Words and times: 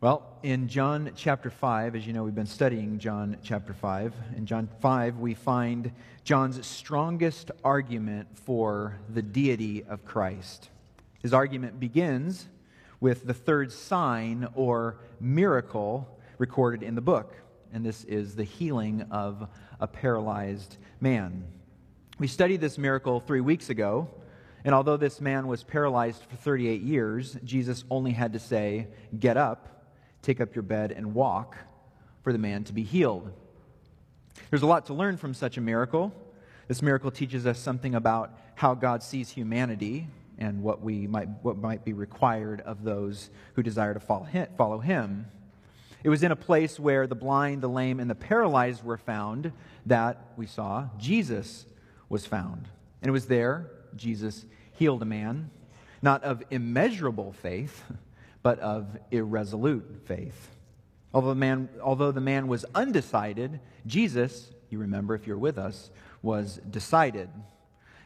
Well, 0.00 0.38
in 0.44 0.68
John 0.68 1.10
chapter 1.16 1.50
5, 1.50 1.96
as 1.96 2.06
you 2.06 2.12
know, 2.12 2.22
we've 2.22 2.32
been 2.32 2.46
studying 2.46 3.00
John 3.00 3.36
chapter 3.42 3.72
5. 3.72 4.14
In 4.36 4.46
John 4.46 4.68
5, 4.80 5.16
we 5.16 5.34
find 5.34 5.90
John's 6.22 6.64
strongest 6.64 7.50
argument 7.64 8.28
for 8.32 9.00
the 9.12 9.22
deity 9.22 9.82
of 9.82 10.04
Christ. 10.04 10.70
His 11.20 11.34
argument 11.34 11.80
begins 11.80 12.46
with 13.00 13.26
the 13.26 13.34
third 13.34 13.72
sign 13.72 14.46
or 14.54 14.98
miracle 15.18 16.20
recorded 16.38 16.84
in 16.84 16.94
the 16.94 17.00
book, 17.00 17.34
and 17.72 17.84
this 17.84 18.04
is 18.04 18.36
the 18.36 18.44
healing 18.44 19.04
of 19.10 19.48
a 19.80 19.88
paralyzed 19.88 20.76
man. 21.00 21.42
We 22.20 22.28
studied 22.28 22.60
this 22.60 22.78
miracle 22.78 23.18
three 23.18 23.40
weeks 23.40 23.68
ago, 23.68 24.08
and 24.64 24.76
although 24.76 24.96
this 24.96 25.20
man 25.20 25.48
was 25.48 25.64
paralyzed 25.64 26.22
for 26.22 26.36
38 26.36 26.82
years, 26.82 27.36
Jesus 27.42 27.82
only 27.90 28.12
had 28.12 28.34
to 28.34 28.38
say, 28.38 28.86
Get 29.18 29.36
up 29.36 29.74
Take 30.22 30.40
up 30.40 30.54
your 30.54 30.62
bed 30.62 30.92
and 30.92 31.14
walk 31.14 31.56
for 32.22 32.32
the 32.32 32.38
man 32.38 32.64
to 32.64 32.72
be 32.72 32.82
healed. 32.82 33.32
There's 34.50 34.62
a 34.62 34.66
lot 34.66 34.86
to 34.86 34.94
learn 34.94 35.16
from 35.16 35.34
such 35.34 35.56
a 35.56 35.60
miracle. 35.60 36.12
This 36.66 36.82
miracle 36.82 37.10
teaches 37.10 37.46
us 37.46 37.58
something 37.58 37.94
about 37.94 38.38
how 38.54 38.74
God 38.74 39.02
sees 39.02 39.30
humanity 39.30 40.08
and 40.38 40.62
what, 40.62 40.82
we 40.82 41.06
might, 41.06 41.28
what 41.42 41.56
might 41.56 41.84
be 41.84 41.92
required 41.92 42.60
of 42.60 42.84
those 42.84 43.30
who 43.54 43.62
desire 43.62 43.94
to 43.94 44.00
follow 44.00 44.78
him. 44.78 45.26
It 46.04 46.08
was 46.08 46.22
in 46.22 46.30
a 46.30 46.36
place 46.36 46.78
where 46.78 47.06
the 47.06 47.14
blind, 47.14 47.62
the 47.62 47.68
lame, 47.68 47.98
and 47.98 48.08
the 48.08 48.14
paralyzed 48.14 48.84
were 48.84 48.98
found 48.98 49.52
that 49.86 50.32
we 50.36 50.46
saw 50.46 50.88
Jesus 50.98 51.66
was 52.08 52.24
found. 52.24 52.68
And 53.02 53.08
it 53.08 53.12
was 53.12 53.26
there 53.26 53.70
Jesus 53.96 54.44
healed 54.72 55.02
a 55.02 55.06
man, 55.06 55.50
not 56.02 56.22
of 56.22 56.42
immeasurable 56.50 57.32
faith 57.32 57.82
but 58.48 58.60
of 58.60 58.96
irresolute 59.10 60.06
faith. 60.06 60.48
Although 61.12 61.28
the 61.28 61.34
man, 61.34 61.68
although 61.82 62.12
the 62.12 62.22
man 62.22 62.48
was 62.48 62.64
undecided, 62.74 63.60
Jesus, 63.86 64.50
you 64.70 64.78
remember 64.78 65.14
if 65.14 65.26
you're 65.26 65.36
with 65.36 65.58
us, 65.58 65.90
was 66.22 66.58
decided. 66.70 67.28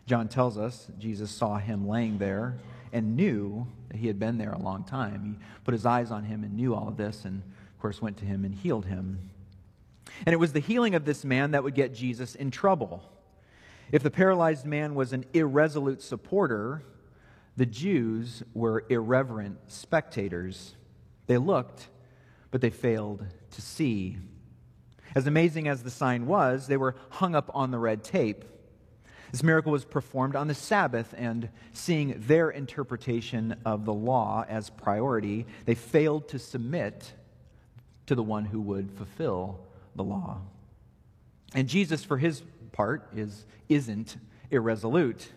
John 0.04 0.26
tells 0.26 0.58
us 0.58 0.88
Jesus 0.98 1.30
saw 1.30 1.58
him 1.58 1.86
laying 1.86 2.18
there 2.18 2.58
and 2.92 3.14
knew 3.14 3.68
that 3.86 3.98
he 3.98 4.08
had 4.08 4.18
been 4.18 4.36
there 4.36 4.50
a 4.50 4.58
long 4.58 4.82
time. 4.82 5.38
He 5.38 5.46
put 5.62 5.74
his 5.74 5.86
eyes 5.86 6.10
on 6.10 6.24
him 6.24 6.42
and 6.42 6.56
knew 6.56 6.74
all 6.74 6.88
of 6.88 6.96
this, 6.96 7.24
and 7.24 7.40
of 7.44 7.80
course 7.80 8.02
went 8.02 8.16
to 8.16 8.24
him 8.24 8.44
and 8.44 8.52
healed 8.52 8.86
him. 8.86 9.30
And 10.26 10.32
it 10.32 10.38
was 10.38 10.52
the 10.52 10.58
healing 10.58 10.96
of 10.96 11.04
this 11.04 11.24
man 11.24 11.52
that 11.52 11.62
would 11.62 11.76
get 11.76 11.94
Jesus 11.94 12.34
in 12.34 12.50
trouble. 12.50 13.00
If 13.92 14.02
the 14.02 14.10
paralyzed 14.10 14.66
man 14.66 14.96
was 14.96 15.12
an 15.12 15.24
irresolute 15.34 16.02
supporter, 16.02 16.82
the 17.56 17.66
Jews 17.66 18.42
were 18.54 18.84
irreverent 18.88 19.58
spectators. 19.68 20.74
They 21.26 21.38
looked, 21.38 21.88
but 22.50 22.60
they 22.60 22.70
failed 22.70 23.24
to 23.50 23.62
see. 23.62 24.16
As 25.14 25.26
amazing 25.26 25.68
as 25.68 25.82
the 25.82 25.90
sign 25.90 26.26
was, 26.26 26.66
they 26.66 26.76
were 26.76 26.96
hung 27.10 27.34
up 27.34 27.50
on 27.54 27.70
the 27.70 27.78
red 27.78 28.02
tape. 28.02 28.44
This 29.30 29.42
miracle 29.42 29.72
was 29.72 29.84
performed 29.84 30.36
on 30.36 30.48
the 30.48 30.54
Sabbath, 30.54 31.14
and 31.16 31.48
seeing 31.72 32.22
their 32.26 32.50
interpretation 32.50 33.56
of 33.64 33.84
the 33.84 33.92
law 33.92 34.44
as 34.46 34.68
priority, 34.70 35.46
they 35.64 35.74
failed 35.74 36.28
to 36.28 36.38
submit 36.38 37.12
to 38.06 38.14
the 38.14 38.22
one 38.22 38.44
who 38.44 38.60
would 38.60 38.90
fulfill 38.90 39.60
the 39.94 40.04
law. 40.04 40.40
And 41.54 41.68
Jesus, 41.68 42.04
for 42.04 42.18
his 42.18 42.42
part, 42.72 43.08
is, 43.14 43.46
isn't 43.68 44.16
irresolute. 44.50 45.30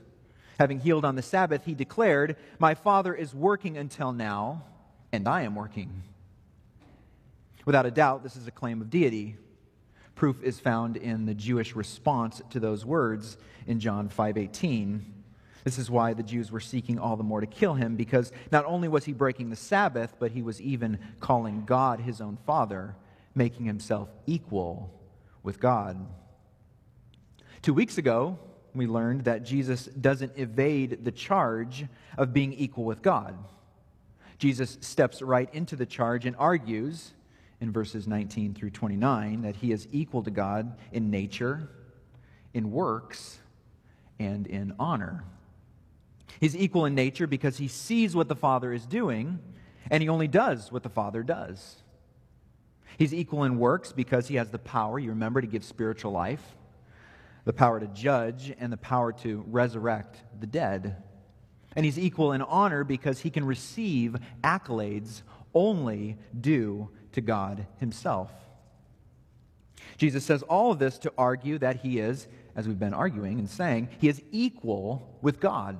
Having 0.59 0.79
healed 0.79 1.05
on 1.05 1.15
the 1.15 1.21
Sabbath, 1.21 1.65
he 1.65 1.75
declared, 1.75 2.37
My 2.59 2.75
Father 2.75 3.13
is 3.13 3.33
working 3.33 3.77
until 3.77 4.13
now, 4.13 4.63
and 5.11 5.27
I 5.27 5.41
am 5.41 5.55
working. 5.55 6.03
Without 7.65 7.85
a 7.85 7.91
doubt, 7.91 8.23
this 8.23 8.35
is 8.35 8.47
a 8.47 8.51
claim 8.51 8.81
of 8.81 8.89
deity. 8.89 9.37
Proof 10.13 10.41
is 10.43 10.59
found 10.59 10.95
in 10.95 11.25
the 11.25 11.33
Jewish 11.33 11.75
response 11.75 12.41
to 12.51 12.59
those 12.59 12.85
words 12.85 13.37
in 13.67 13.79
John 13.79 14.07
5:18. 14.07 15.13
This 15.65 15.77
is 15.77 15.89
why 15.89 16.13
the 16.13 16.23
Jews 16.23 16.51
were 16.51 16.59
seeking 16.59 16.99
all 16.99 17.17
the 17.17 17.23
more 17.23 17.41
to 17.41 17.47
kill 17.47 17.73
him 17.73 17.95
because 17.95 18.31
not 18.51 18.65
only 18.65 18.87
was 18.87 19.05
he 19.05 19.13
breaking 19.13 19.49
the 19.49 19.55
Sabbath, 19.55 20.15
but 20.19 20.31
he 20.31 20.43
was 20.43 20.61
even 20.61 20.99
calling 21.19 21.65
God 21.65 21.99
his 21.99 22.21
own 22.21 22.37
father, 22.45 22.95
making 23.33 23.65
himself 23.65 24.09
equal 24.27 24.93
with 25.41 25.59
God. 25.59 26.05
2 27.63 27.73
weeks 27.73 27.97
ago, 27.97 28.37
we 28.75 28.87
learned 28.87 29.25
that 29.25 29.43
Jesus 29.43 29.85
doesn't 29.85 30.37
evade 30.37 31.05
the 31.05 31.11
charge 31.11 31.85
of 32.17 32.33
being 32.33 32.53
equal 32.53 32.83
with 32.83 33.01
God. 33.01 33.37
Jesus 34.37 34.77
steps 34.81 35.21
right 35.21 35.49
into 35.53 35.75
the 35.75 35.85
charge 35.85 36.25
and 36.25 36.35
argues 36.37 37.13
in 37.61 37.71
verses 37.71 38.07
19 38.07 38.53
through 38.53 38.71
29 38.71 39.43
that 39.43 39.55
he 39.55 39.71
is 39.71 39.87
equal 39.91 40.23
to 40.23 40.31
God 40.31 40.77
in 40.91 41.09
nature, 41.09 41.69
in 42.53 42.71
works, 42.71 43.39
and 44.19 44.45
in 44.47 44.73
honor. 44.77 45.23
He's 46.39 46.55
equal 46.55 46.85
in 46.85 46.95
nature 46.95 47.27
because 47.27 47.57
he 47.57 47.67
sees 47.67 48.15
what 48.15 48.27
the 48.27 48.35
Father 48.35 48.73
is 48.73 48.85
doing, 48.85 49.39
and 49.89 50.03
he 50.03 50.09
only 50.09 50.27
does 50.27 50.71
what 50.71 50.83
the 50.83 50.89
Father 50.89 51.23
does. 51.23 51.77
He's 52.97 53.13
equal 53.13 53.43
in 53.43 53.57
works 53.57 53.91
because 53.91 54.27
he 54.27 54.35
has 54.35 54.49
the 54.49 54.59
power, 54.59 54.99
you 54.99 55.09
remember, 55.09 55.41
to 55.41 55.47
give 55.47 55.63
spiritual 55.63 56.11
life 56.11 56.55
the 57.45 57.53
power 57.53 57.79
to 57.79 57.87
judge, 57.87 58.53
and 58.59 58.73
the 58.73 58.77
power 58.77 59.11
to 59.11 59.45
resurrect 59.47 60.17
the 60.39 60.47
dead. 60.47 61.01
And 61.75 61.85
he's 61.85 61.99
equal 61.99 62.31
in 62.31 62.41
honor 62.41 62.83
because 62.83 63.19
he 63.19 63.29
can 63.29 63.45
receive 63.45 64.15
accolades 64.43 65.21
only 65.53 66.17
due 66.39 66.89
to 67.13 67.21
God 67.21 67.67
himself. 67.79 68.31
Jesus 69.97 70.25
says 70.25 70.43
all 70.43 70.71
of 70.71 70.79
this 70.79 70.97
to 70.99 71.13
argue 71.17 71.57
that 71.59 71.77
he 71.77 71.99
is, 71.99 72.27
as 72.55 72.67
we've 72.67 72.79
been 72.79 72.93
arguing 72.93 73.39
and 73.39 73.49
saying, 73.49 73.89
he 73.99 74.09
is 74.09 74.21
equal 74.31 75.17
with 75.21 75.39
God. 75.39 75.77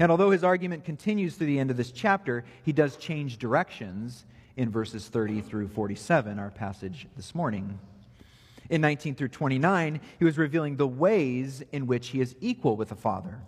And 0.00 0.10
although 0.10 0.30
his 0.30 0.44
argument 0.44 0.84
continues 0.84 1.36
through 1.36 1.46
the 1.46 1.58
end 1.58 1.70
of 1.70 1.76
this 1.76 1.92
chapter, 1.92 2.44
he 2.64 2.72
does 2.72 2.96
change 2.96 3.38
directions 3.38 4.24
in 4.56 4.70
verses 4.70 5.08
30 5.08 5.40
through 5.42 5.68
47, 5.68 6.38
our 6.38 6.50
passage 6.50 7.06
this 7.16 7.34
morning. 7.34 7.78
In 8.70 8.80
19 8.80 9.14
through 9.14 9.28
29, 9.28 10.00
he 10.18 10.24
was 10.24 10.38
revealing 10.38 10.76
the 10.76 10.86
ways 10.86 11.62
in 11.72 11.86
which 11.86 12.08
he 12.08 12.20
is 12.20 12.34
equal 12.40 12.76
with 12.76 12.88
the 12.88 12.94
Father. 12.94 13.40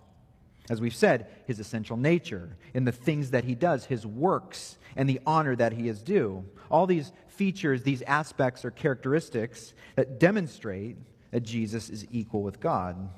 As 0.69 0.81
we've 0.81 0.95
said, 0.95 1.27
his 1.45 1.59
essential 1.59 1.95
nature, 1.95 2.57
in 2.73 2.83
the 2.83 2.91
things 2.91 3.31
that 3.31 3.45
he 3.45 3.55
does, 3.55 3.85
his 3.85 4.05
works, 4.05 4.77
and 4.95 5.09
the 5.09 5.21
honor 5.25 5.55
that 5.55 5.73
he 5.73 5.87
is 5.87 6.01
due. 6.01 6.43
All 6.69 6.85
these 6.85 7.13
features, 7.27 7.83
these 7.83 8.01
aspects, 8.01 8.65
or 8.65 8.71
characteristics 8.71 9.73
that 9.95 10.19
demonstrate 10.19 10.97
that 11.31 11.41
Jesus 11.41 11.89
is 11.89 12.05
equal 12.11 12.43
with 12.43 12.59
God. 12.59 13.09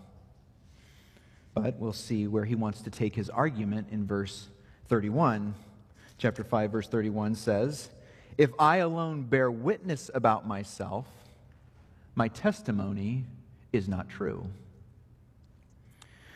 But 1.55 1.77
we'll 1.79 1.93
see 1.93 2.27
where 2.27 2.45
he 2.45 2.55
wants 2.55 2.81
to 2.81 2.91
take 2.91 3.15
his 3.15 3.29
argument 3.29 3.87
in 3.91 4.05
verse 4.05 4.49
31. 4.87 5.55
Chapter 6.17 6.43
5, 6.43 6.71
verse 6.71 6.87
31 6.87 7.33
says, 7.33 7.89
If 8.37 8.51
I 8.59 8.77
alone 8.77 9.23
bear 9.23 9.49
witness 9.49 10.11
about 10.13 10.47
myself, 10.47 11.07
my 12.19 12.27
testimony 12.27 13.25
is 13.71 13.87
not 13.87 14.09
true. 14.09 14.45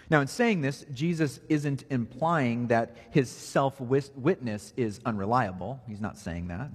Now, 0.10 0.22
in 0.22 0.28
saying 0.28 0.62
this, 0.62 0.86
Jesus 0.94 1.42
isn't 1.50 1.84
implying 1.90 2.68
that 2.68 2.96
his 3.12 3.30
self 3.30 3.82
witness 3.82 4.74
is 4.78 5.02
unreliable. 5.06 5.82
He's 5.86 6.00
not 6.00 6.18
saying 6.18 6.48
that. 6.48 6.70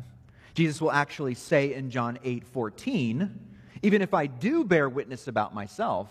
Jesus 0.52 0.82
will 0.82 0.92
actually 0.92 1.34
say 1.34 1.72
in 1.72 1.88
John 1.88 2.18
8 2.22 2.44
14, 2.44 3.40
even 3.82 4.02
if 4.02 4.12
I 4.12 4.26
do 4.26 4.62
bear 4.62 4.90
witness 4.90 5.26
about 5.26 5.54
myself, 5.54 6.10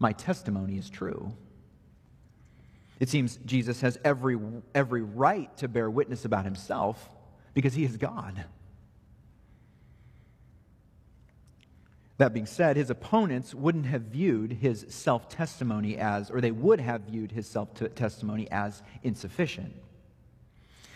my 0.00 0.12
testimony 0.12 0.78
is 0.78 0.90
true. 0.90 1.32
It 2.98 3.08
seems 3.08 3.36
Jesus 3.46 3.82
has 3.82 4.00
every, 4.04 4.36
every 4.74 5.02
right 5.02 5.56
to 5.58 5.68
bear 5.68 5.88
witness 5.88 6.24
about 6.24 6.44
himself 6.44 7.08
because 7.54 7.74
he 7.74 7.84
is 7.84 7.96
God. 7.96 8.46
That 12.18 12.32
being 12.32 12.46
said, 12.46 12.76
his 12.76 12.88
opponents 12.88 13.54
wouldn't 13.54 13.86
have 13.86 14.02
viewed 14.02 14.52
his 14.52 14.86
self 14.88 15.28
testimony 15.28 15.98
as, 15.98 16.30
or 16.30 16.40
they 16.40 16.50
would 16.50 16.80
have 16.80 17.02
viewed 17.02 17.32
his 17.32 17.46
self 17.46 17.74
testimony 17.94 18.50
as 18.50 18.82
insufficient. 19.02 19.74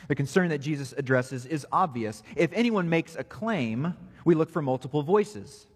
The 0.08 0.14
concern 0.14 0.48
that 0.48 0.58
Jesus 0.58 0.94
addresses 0.96 1.46
is 1.46 1.66
obvious. 1.70 2.22
If 2.36 2.52
anyone 2.52 2.88
makes 2.88 3.16
a 3.16 3.24
claim, 3.24 3.94
we 4.24 4.34
look 4.34 4.50
for 4.50 4.62
multiple 4.62 5.02
voices. 5.02 5.66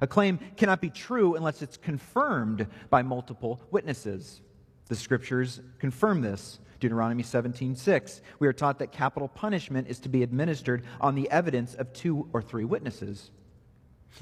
A 0.00 0.06
claim 0.06 0.38
cannot 0.56 0.80
be 0.80 0.90
true 0.90 1.36
unless 1.36 1.62
it's 1.62 1.76
confirmed 1.76 2.66
by 2.90 3.02
multiple 3.02 3.62
witnesses. 3.70 4.42
The 4.88 4.96
scriptures 4.96 5.60
confirm 5.78 6.20
this. 6.22 6.58
Deuteronomy 6.80 7.22
17:6. 7.22 8.20
We 8.38 8.46
are 8.46 8.52
taught 8.52 8.78
that 8.80 8.92
capital 8.92 9.28
punishment 9.28 9.88
is 9.88 10.00
to 10.00 10.08
be 10.08 10.22
administered 10.22 10.84
on 11.00 11.14
the 11.14 11.30
evidence 11.30 11.74
of 11.74 11.92
two 11.92 12.28
or 12.32 12.42
three 12.42 12.64
witnesses. 12.64 13.30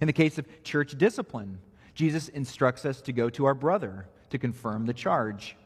In 0.00 0.06
the 0.06 0.12
case 0.12 0.38
of 0.38 0.47
church 0.62 0.97
discipline, 0.97 1.59
Jesus 1.94 2.29
instructs 2.29 2.85
us 2.85 3.00
to 3.03 3.12
go 3.12 3.31
to 3.31 3.47
our 3.47 3.55
brother 3.55 4.09
to 4.31 4.38
confirm 4.38 4.87
the 4.87 4.93
charge. 4.93 5.56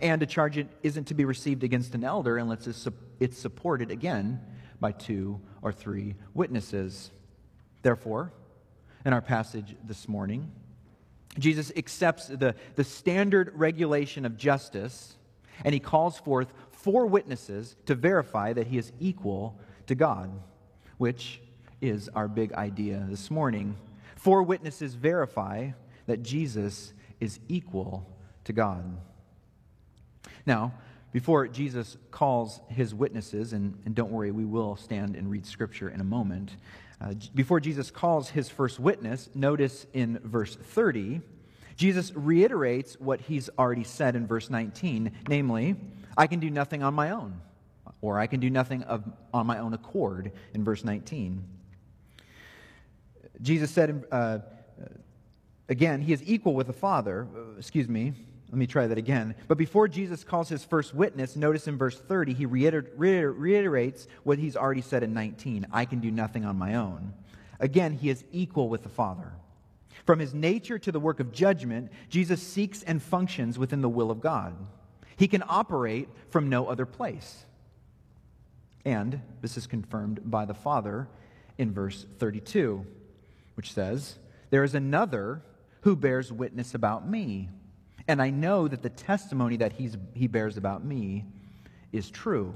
And 0.00 0.22
a 0.22 0.26
charge 0.26 0.64
isn't 0.82 1.04
to 1.06 1.14
be 1.14 1.24
received 1.24 1.64
against 1.64 1.94
an 1.94 2.04
elder 2.04 2.36
unless 2.36 2.66
it's 3.20 3.38
supported 3.38 3.90
again 3.90 4.40
by 4.80 4.92
two 4.92 5.40
or 5.62 5.72
three 5.72 6.14
witnesses. 6.34 7.10
Therefore, 7.82 8.32
in 9.04 9.12
our 9.12 9.22
passage 9.22 9.74
this 9.84 10.08
morning, 10.08 10.50
Jesus 11.38 11.72
accepts 11.76 12.26
the, 12.26 12.54
the 12.74 12.84
standard 12.84 13.52
regulation 13.54 14.24
of 14.24 14.36
justice 14.36 15.16
and 15.64 15.74
he 15.74 15.80
calls 15.80 16.18
forth 16.18 16.52
four 16.70 17.06
witnesses 17.06 17.76
to 17.86 17.94
verify 17.94 18.52
that 18.52 18.68
he 18.68 18.78
is 18.78 18.92
equal 19.00 19.58
to 19.86 19.94
God, 19.94 20.30
which 20.98 21.40
is 21.80 22.08
our 22.14 22.28
big 22.28 22.52
idea 22.52 23.06
this 23.08 23.30
morning. 23.30 23.76
Four 24.16 24.42
witnesses 24.42 24.94
verify 24.94 25.70
that 26.06 26.22
Jesus 26.22 26.92
is 27.20 27.38
equal 27.48 28.06
to 28.44 28.52
God. 28.52 28.96
Now, 30.46 30.72
before 31.12 31.48
Jesus 31.48 31.96
calls 32.10 32.60
his 32.68 32.94
witnesses, 32.94 33.52
and, 33.52 33.78
and 33.84 33.94
don't 33.94 34.10
worry, 34.10 34.30
we 34.30 34.44
will 34.44 34.76
stand 34.76 35.16
and 35.16 35.30
read 35.30 35.46
scripture 35.46 35.88
in 35.88 36.00
a 36.00 36.04
moment. 36.04 36.56
Uh, 37.00 37.14
before 37.34 37.60
Jesus 37.60 37.90
calls 37.90 38.30
his 38.30 38.48
first 38.48 38.78
witness, 38.80 39.30
notice 39.34 39.86
in 39.92 40.18
verse 40.24 40.56
30, 40.56 41.20
Jesus 41.76 42.12
reiterates 42.14 42.98
what 42.98 43.20
he's 43.20 43.48
already 43.58 43.84
said 43.84 44.16
in 44.16 44.26
verse 44.26 44.50
19, 44.50 45.12
namely, 45.28 45.76
I 46.16 46.26
can 46.26 46.40
do 46.40 46.50
nothing 46.50 46.82
on 46.82 46.92
my 46.92 47.10
own, 47.10 47.40
or 48.00 48.18
I 48.18 48.26
can 48.26 48.40
do 48.40 48.50
nothing 48.50 48.82
of, 48.82 49.04
on 49.32 49.46
my 49.46 49.58
own 49.58 49.74
accord 49.74 50.32
in 50.54 50.64
verse 50.64 50.82
19. 50.84 51.44
Jesus 53.42 53.70
said, 53.70 54.04
uh, 54.10 54.38
again, 55.68 56.00
he 56.00 56.12
is 56.12 56.22
equal 56.24 56.54
with 56.54 56.66
the 56.66 56.72
Father. 56.72 57.26
Uh, 57.34 57.56
excuse 57.58 57.88
me, 57.88 58.12
let 58.50 58.58
me 58.58 58.66
try 58.66 58.86
that 58.86 58.98
again. 58.98 59.34
But 59.46 59.58
before 59.58 59.88
Jesus 59.88 60.24
calls 60.24 60.48
his 60.48 60.64
first 60.64 60.94
witness, 60.94 61.36
notice 61.36 61.68
in 61.68 61.76
verse 61.76 61.98
30, 61.98 62.34
he 62.34 62.46
reiter- 62.46 62.86
reiter- 62.96 63.32
reiterates 63.32 64.08
what 64.24 64.38
he's 64.38 64.56
already 64.56 64.80
said 64.80 65.02
in 65.02 65.12
19 65.12 65.66
I 65.72 65.84
can 65.84 66.00
do 66.00 66.10
nothing 66.10 66.44
on 66.44 66.56
my 66.56 66.74
own. 66.74 67.12
Again, 67.60 67.92
he 67.92 68.08
is 68.08 68.24
equal 68.32 68.68
with 68.68 68.82
the 68.82 68.88
Father. 68.88 69.32
From 70.06 70.20
his 70.20 70.32
nature 70.32 70.78
to 70.78 70.92
the 70.92 71.00
work 71.00 71.20
of 71.20 71.32
judgment, 71.32 71.92
Jesus 72.08 72.42
seeks 72.42 72.82
and 72.82 73.02
functions 73.02 73.58
within 73.58 73.82
the 73.82 73.88
will 73.88 74.10
of 74.10 74.20
God. 74.20 74.54
He 75.16 75.28
can 75.28 75.42
operate 75.46 76.08
from 76.30 76.48
no 76.48 76.66
other 76.66 76.86
place. 76.86 77.44
And 78.84 79.20
this 79.42 79.56
is 79.58 79.66
confirmed 79.66 80.20
by 80.24 80.46
the 80.46 80.54
Father 80.54 81.08
in 81.58 81.72
verse 81.72 82.06
32, 82.18 82.86
which 83.58 83.72
says, 83.72 84.20
There 84.50 84.62
is 84.62 84.76
another 84.76 85.42
who 85.80 85.96
bears 85.96 86.32
witness 86.32 86.74
about 86.74 87.08
me, 87.08 87.48
and 88.06 88.22
I 88.22 88.30
know 88.30 88.68
that 88.68 88.82
the 88.82 88.88
testimony 88.88 89.56
that 89.56 89.72
he's, 89.72 89.96
he 90.14 90.28
bears 90.28 90.56
about 90.56 90.84
me 90.84 91.24
is 91.90 92.08
true. 92.08 92.54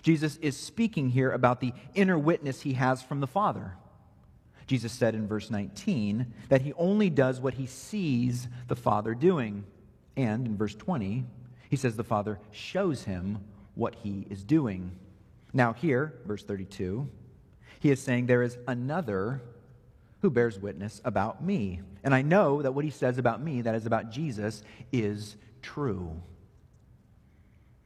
Jesus 0.00 0.38
is 0.38 0.56
speaking 0.56 1.10
here 1.10 1.30
about 1.30 1.60
the 1.60 1.74
inner 1.94 2.18
witness 2.18 2.62
he 2.62 2.72
has 2.72 3.02
from 3.02 3.20
the 3.20 3.26
Father. 3.26 3.74
Jesus 4.66 4.90
said 4.90 5.14
in 5.14 5.28
verse 5.28 5.50
19 5.50 6.32
that 6.48 6.62
he 6.62 6.72
only 6.72 7.10
does 7.10 7.38
what 7.38 7.52
he 7.52 7.66
sees 7.66 8.48
the 8.68 8.76
Father 8.76 9.14
doing. 9.14 9.64
And 10.16 10.46
in 10.46 10.56
verse 10.56 10.76
20, 10.76 11.26
he 11.68 11.76
says 11.76 11.94
the 11.94 12.04
Father 12.04 12.38
shows 12.52 13.04
him 13.04 13.44
what 13.74 13.96
he 13.96 14.26
is 14.30 14.44
doing. 14.44 14.92
Now, 15.52 15.74
here, 15.74 16.14
verse 16.24 16.42
32, 16.42 17.06
he 17.80 17.90
is 17.90 18.00
saying 18.00 18.26
there 18.26 18.42
is 18.42 18.56
another 18.66 19.42
who 20.20 20.30
bears 20.30 20.58
witness 20.58 21.00
about 21.04 21.42
me. 21.44 21.80
And 22.02 22.14
I 22.14 22.22
know 22.22 22.62
that 22.62 22.72
what 22.72 22.84
he 22.84 22.90
says 22.90 23.18
about 23.18 23.42
me, 23.42 23.62
that 23.62 23.74
is 23.74 23.86
about 23.86 24.10
Jesus, 24.10 24.62
is 24.92 25.36
true. 25.62 26.20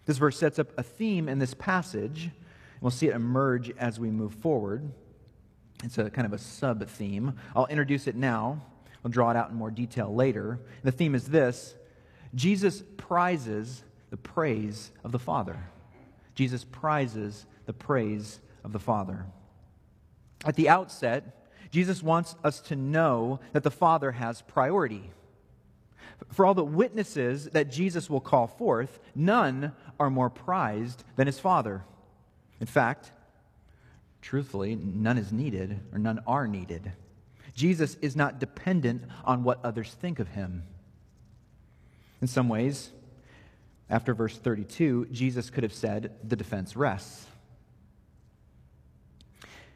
This 0.07 0.19
verse 0.19 0.39
sets 0.39 0.59
up 0.59 0.77
a 0.79 0.83
theme 0.83 1.29
in 1.29 1.39
this 1.39 1.55
passage. 1.55 2.31
We'll 2.81 2.91
see 2.91 3.09
it 3.09 3.15
emerge 3.15 3.71
as 3.79 4.01
we 4.01 4.11
move 4.11 4.35
forward. 4.35 4.91
It's 5.85 5.99
a 5.99 6.11
kind 6.11 6.27
of 6.27 6.33
a 6.33 6.39
sub 6.39 6.87
theme. 6.89 7.37
I'll 7.55 7.67
introduce 7.67 8.07
it 8.07 8.17
now. 8.17 8.63
We'll 9.03 9.11
draw 9.11 9.31
it 9.31 9.37
out 9.37 9.51
in 9.51 9.57
more 9.57 9.71
detail 9.71 10.15
later. 10.15 10.61
The 10.83 10.93
theme 10.93 11.15
is 11.15 11.27
this 11.27 11.75
Jesus 12.35 12.83
prizes 12.97 13.83
the 14.11 14.17
praise 14.17 14.91
of 15.05 15.13
the 15.13 15.19
Father. 15.19 15.59
Jesus 16.35 16.65
prizes 16.65 17.47
the 17.67 17.73
praise 17.73 18.41
of 18.65 18.73
the 18.73 18.79
Father. 18.79 19.27
At 20.45 20.57
the 20.57 20.69
outset, 20.69 21.42
Jesus 21.73 22.05
wants 22.05 22.37
us 22.45 22.61
to 22.61 22.77
know 22.77 23.41
that 23.53 23.65
the 23.65 23.71
Father 23.71 24.13
has 24.13 24.43
priority. 24.43 25.11
For 26.31 26.47
all 26.47 26.55
the 26.55 26.63
witnesses 26.63 27.47
that 27.47 27.73
Jesus 27.73 28.09
will 28.09 28.21
call 28.21 28.47
forth, 28.47 29.01
none 29.17 29.73
are 29.99 30.11
more 30.11 30.31
prized 30.31 31.03
than 31.17 31.27
his 31.27 31.41
Father. 31.41 31.83
In 32.61 32.67
fact, 32.69 33.11
Truthfully, 34.23 34.77
none 34.77 35.19
is 35.19 35.33
needed, 35.33 35.81
or 35.93 35.99
none 35.99 36.21
are 36.27 36.47
needed. 36.47 36.93
Jesus 37.55 37.97
is 38.01 38.17
not 38.17 38.39
dependent 38.39 39.03
on 39.25 39.43
what 39.43 39.63
others 39.65 39.93
think 39.93 40.21
of 40.21 40.29
him. 40.29 40.63
In 42.23 42.29
some 42.29 42.49
ways, 42.49 42.93
after 43.91 44.15
verse 44.15 44.39
32, 44.39 45.09
Jesus 45.11 45.51
could 45.51 45.65
have 45.65 45.75
said, 45.75 46.13
The 46.23 46.37
defense 46.37 46.77
rests. 46.77 47.27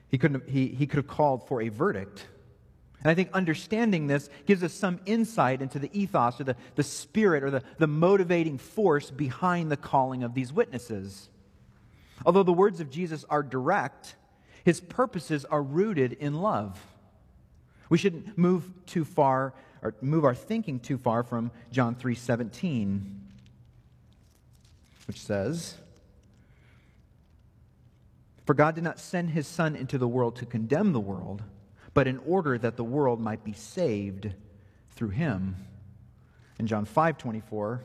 He, 0.08 0.18
could 0.18 0.32
have, 0.32 0.46
he, 0.46 0.68
he 0.68 0.86
could 0.86 0.98
have 0.98 1.08
called 1.08 1.46
for 1.48 1.62
a 1.62 1.68
verdict. 1.68 2.26
And 3.02 3.10
I 3.10 3.14
think 3.14 3.30
understanding 3.32 4.06
this 4.06 4.28
gives 4.46 4.62
us 4.62 4.72
some 4.72 5.00
insight 5.06 5.62
into 5.62 5.78
the 5.78 5.90
ethos 5.92 6.40
or 6.40 6.44
the, 6.44 6.56
the 6.74 6.82
spirit 6.82 7.44
or 7.44 7.50
the, 7.50 7.62
the 7.78 7.86
motivating 7.86 8.58
force 8.58 9.10
behind 9.10 9.70
the 9.70 9.76
calling 9.76 10.22
of 10.22 10.34
these 10.34 10.52
witnesses. 10.52 11.28
Although 12.24 12.42
the 12.42 12.52
words 12.52 12.80
of 12.80 12.90
Jesus 12.90 13.24
are 13.28 13.42
direct, 13.42 14.16
his 14.64 14.80
purposes 14.80 15.44
are 15.44 15.62
rooted 15.62 16.14
in 16.14 16.34
love. 16.34 16.80
We 17.88 17.98
shouldn't 17.98 18.36
move 18.36 18.68
too 18.86 19.04
far 19.04 19.54
or 19.82 19.94
move 20.00 20.24
our 20.24 20.34
thinking 20.34 20.80
too 20.80 20.98
far 20.98 21.22
from 21.22 21.52
John 21.70 21.94
3:17, 21.94 23.20
which 25.06 25.20
says, 25.20 25.76
"For 28.46 28.54
God 28.54 28.74
did 28.74 28.84
not 28.84 28.98
send 28.98 29.30
his 29.30 29.46
son 29.46 29.76
into 29.76 29.98
the 29.98 30.08
world 30.08 30.36
to 30.36 30.46
condemn 30.46 30.92
the 30.92 31.00
world, 31.00 31.42
but 31.92 32.06
in 32.06 32.18
order 32.18 32.56
that 32.56 32.76
the 32.76 32.84
world 32.84 33.20
might 33.20 33.44
be 33.44 33.52
saved 33.52 34.32
through 34.90 35.10
him." 35.10 35.56
In 36.58 36.66
John 36.66 36.86
5:24, 36.86 37.84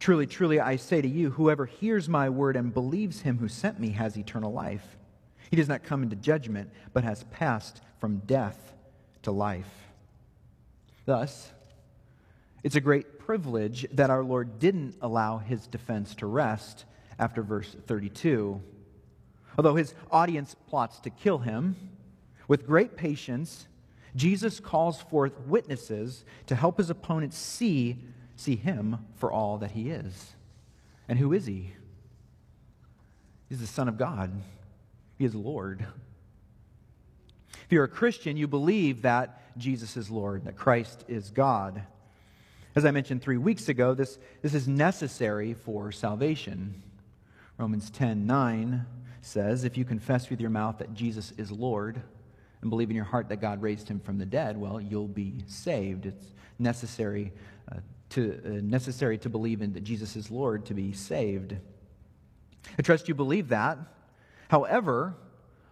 Truly, 0.00 0.26
truly, 0.26 0.58
I 0.58 0.76
say 0.76 1.02
to 1.02 1.08
you, 1.08 1.30
whoever 1.30 1.66
hears 1.66 2.08
my 2.08 2.30
word 2.30 2.56
and 2.56 2.72
believes 2.72 3.20
him 3.20 3.38
who 3.38 3.48
sent 3.48 3.78
me 3.78 3.90
has 3.90 4.16
eternal 4.16 4.50
life. 4.50 4.96
He 5.50 5.56
does 5.56 5.68
not 5.68 5.82
come 5.82 6.02
into 6.02 6.16
judgment, 6.16 6.70
but 6.94 7.04
has 7.04 7.24
passed 7.24 7.82
from 7.98 8.20
death 8.20 8.72
to 9.22 9.30
life. 9.30 9.88
Thus, 11.04 11.52
it's 12.62 12.76
a 12.76 12.80
great 12.80 13.18
privilege 13.18 13.86
that 13.92 14.08
our 14.08 14.24
Lord 14.24 14.58
didn't 14.58 14.96
allow 15.02 15.36
his 15.36 15.66
defense 15.66 16.14
to 16.16 16.26
rest 16.26 16.86
after 17.18 17.42
verse 17.42 17.76
32. 17.86 18.62
Although 19.58 19.76
his 19.76 19.94
audience 20.10 20.54
plots 20.68 21.00
to 21.00 21.10
kill 21.10 21.38
him, 21.38 21.76
with 22.48 22.66
great 22.66 22.96
patience, 22.96 23.68
Jesus 24.16 24.58
calls 24.58 25.00
forth 25.00 25.38
witnesses 25.46 26.24
to 26.46 26.54
help 26.54 26.78
his 26.78 26.90
opponents 26.90 27.38
see, 27.38 28.02
see 28.36 28.56
him 28.56 28.98
for 29.14 29.30
all 29.30 29.58
that 29.58 29.70
he 29.70 29.90
is. 29.90 30.32
And 31.08 31.18
who 31.18 31.32
is 31.32 31.46
he? 31.46 31.74
He's 33.48 33.60
the 33.60 33.66
Son 33.66 33.88
of 33.88 33.98
God. 33.98 34.32
He 35.18 35.24
is 35.24 35.34
Lord. 35.34 35.86
If 37.64 37.72
you're 37.72 37.84
a 37.84 37.88
Christian, 37.88 38.36
you 38.36 38.48
believe 38.48 39.02
that 39.02 39.56
Jesus 39.58 39.96
is 39.96 40.10
Lord, 40.10 40.44
that 40.44 40.56
Christ 40.56 41.04
is 41.06 41.30
God. 41.30 41.82
As 42.74 42.84
I 42.84 42.90
mentioned 42.90 43.22
three 43.22 43.36
weeks 43.36 43.68
ago, 43.68 43.94
this, 43.94 44.18
this 44.42 44.54
is 44.54 44.66
necessary 44.66 45.54
for 45.54 45.92
salvation. 45.92 46.82
Romans 47.58 47.90
10 47.90 48.26
9 48.26 48.86
says, 49.22 49.64
If 49.64 49.76
you 49.76 49.84
confess 49.84 50.30
with 50.30 50.40
your 50.40 50.50
mouth 50.50 50.78
that 50.78 50.94
Jesus 50.94 51.32
is 51.36 51.50
Lord 51.50 52.00
and 52.60 52.70
believe 52.70 52.90
in 52.90 52.96
your 52.96 53.04
heart 53.04 53.28
that 53.28 53.40
God 53.40 53.62
raised 53.62 53.88
him 53.88 54.00
from 54.00 54.18
the 54.18 54.26
dead, 54.26 54.56
well, 54.56 54.80
you'll 54.80 55.08
be 55.08 55.44
saved. 55.46 56.06
It's 56.06 56.26
necessary, 56.58 57.32
uh, 57.70 57.76
to, 58.10 58.40
uh, 58.44 58.48
necessary 58.62 59.18
to 59.18 59.28
believe 59.28 59.62
in 59.62 59.72
that 59.74 59.84
Jesus 59.84 60.16
is 60.16 60.30
Lord 60.30 60.66
to 60.66 60.74
be 60.74 60.92
saved. 60.92 61.56
I 62.78 62.82
trust 62.82 63.08
you 63.08 63.14
believe 63.14 63.48
that. 63.48 63.78
However, 64.48 65.14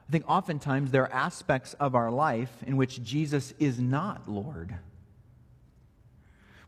I 0.08 0.12
think 0.12 0.24
oftentimes 0.28 0.90
there 0.90 1.02
are 1.02 1.12
aspects 1.12 1.74
of 1.74 1.94
our 1.94 2.10
life 2.10 2.62
in 2.66 2.76
which 2.76 3.02
Jesus 3.02 3.52
is 3.58 3.78
not 3.78 4.28
Lord. 4.28 4.74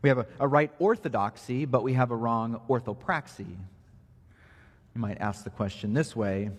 We 0.01 0.09
have 0.09 0.19
a, 0.19 0.25
a, 0.39 0.47
right 0.47 0.71
orthodoxy, 0.79 1.65
but 1.65 1.83
we 1.83 1.93
have 1.93 2.11
a 2.11 2.15
wrong 2.15 2.61
orthopraxy. 2.67 3.47
You 4.95 5.01
might 5.01 5.19
ask 5.21 5.43
the 5.43 5.49
question 5.49 5.93
this 5.93 6.15
way 6.15 6.51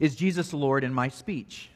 Is 0.00 0.16
Jesus 0.16 0.52
Lord 0.52 0.84
in 0.84 0.92
my 0.92 1.08
speech? 1.08 1.70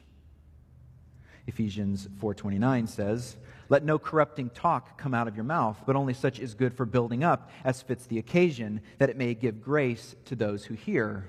Ephesians 1.46 2.08
4:29 2.18 2.86
says, 2.86 3.36
"Let 3.68 3.84
no 3.84 3.98
corrupting 3.98 4.50
talk 4.50 4.98
come 4.98 5.14
out 5.14 5.26
of 5.26 5.36
your 5.36 5.44
mouth, 5.44 5.82
but 5.86 5.96
only 5.96 6.14
such 6.14 6.38
is 6.38 6.54
good 6.54 6.74
for 6.74 6.84
building 6.84 7.24
up 7.24 7.50
as 7.64 7.82
fits 7.82 8.06
the 8.06 8.18
occasion, 8.18 8.82
that 8.98 9.10
it 9.10 9.16
may 9.16 9.34
give 9.34 9.62
grace 9.62 10.14
to 10.26 10.36
those 10.36 10.66
who 10.66 10.74
hear." 10.74 11.28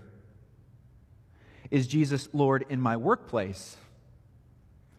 Is 1.69 1.87
Jesus 1.87 2.27
Lord 2.33 2.65
in 2.69 2.81
my 2.81 2.97
workplace? 2.97 3.77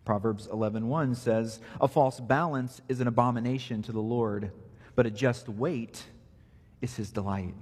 Proverbs 0.05 0.49
11:1 0.49 1.15
says, 1.15 1.61
"A 1.81 1.87
false 1.87 2.19
balance 2.19 2.81
is 2.89 3.01
an 3.01 3.07
abomination 3.07 3.83
to 3.83 3.93
the 3.93 4.03
Lord, 4.03 4.51
but 4.97 5.07
a 5.07 5.11
just 5.11 5.49
weight 5.49 6.09
is 6.81 6.97
his 6.97 7.13
delight." 7.13 7.55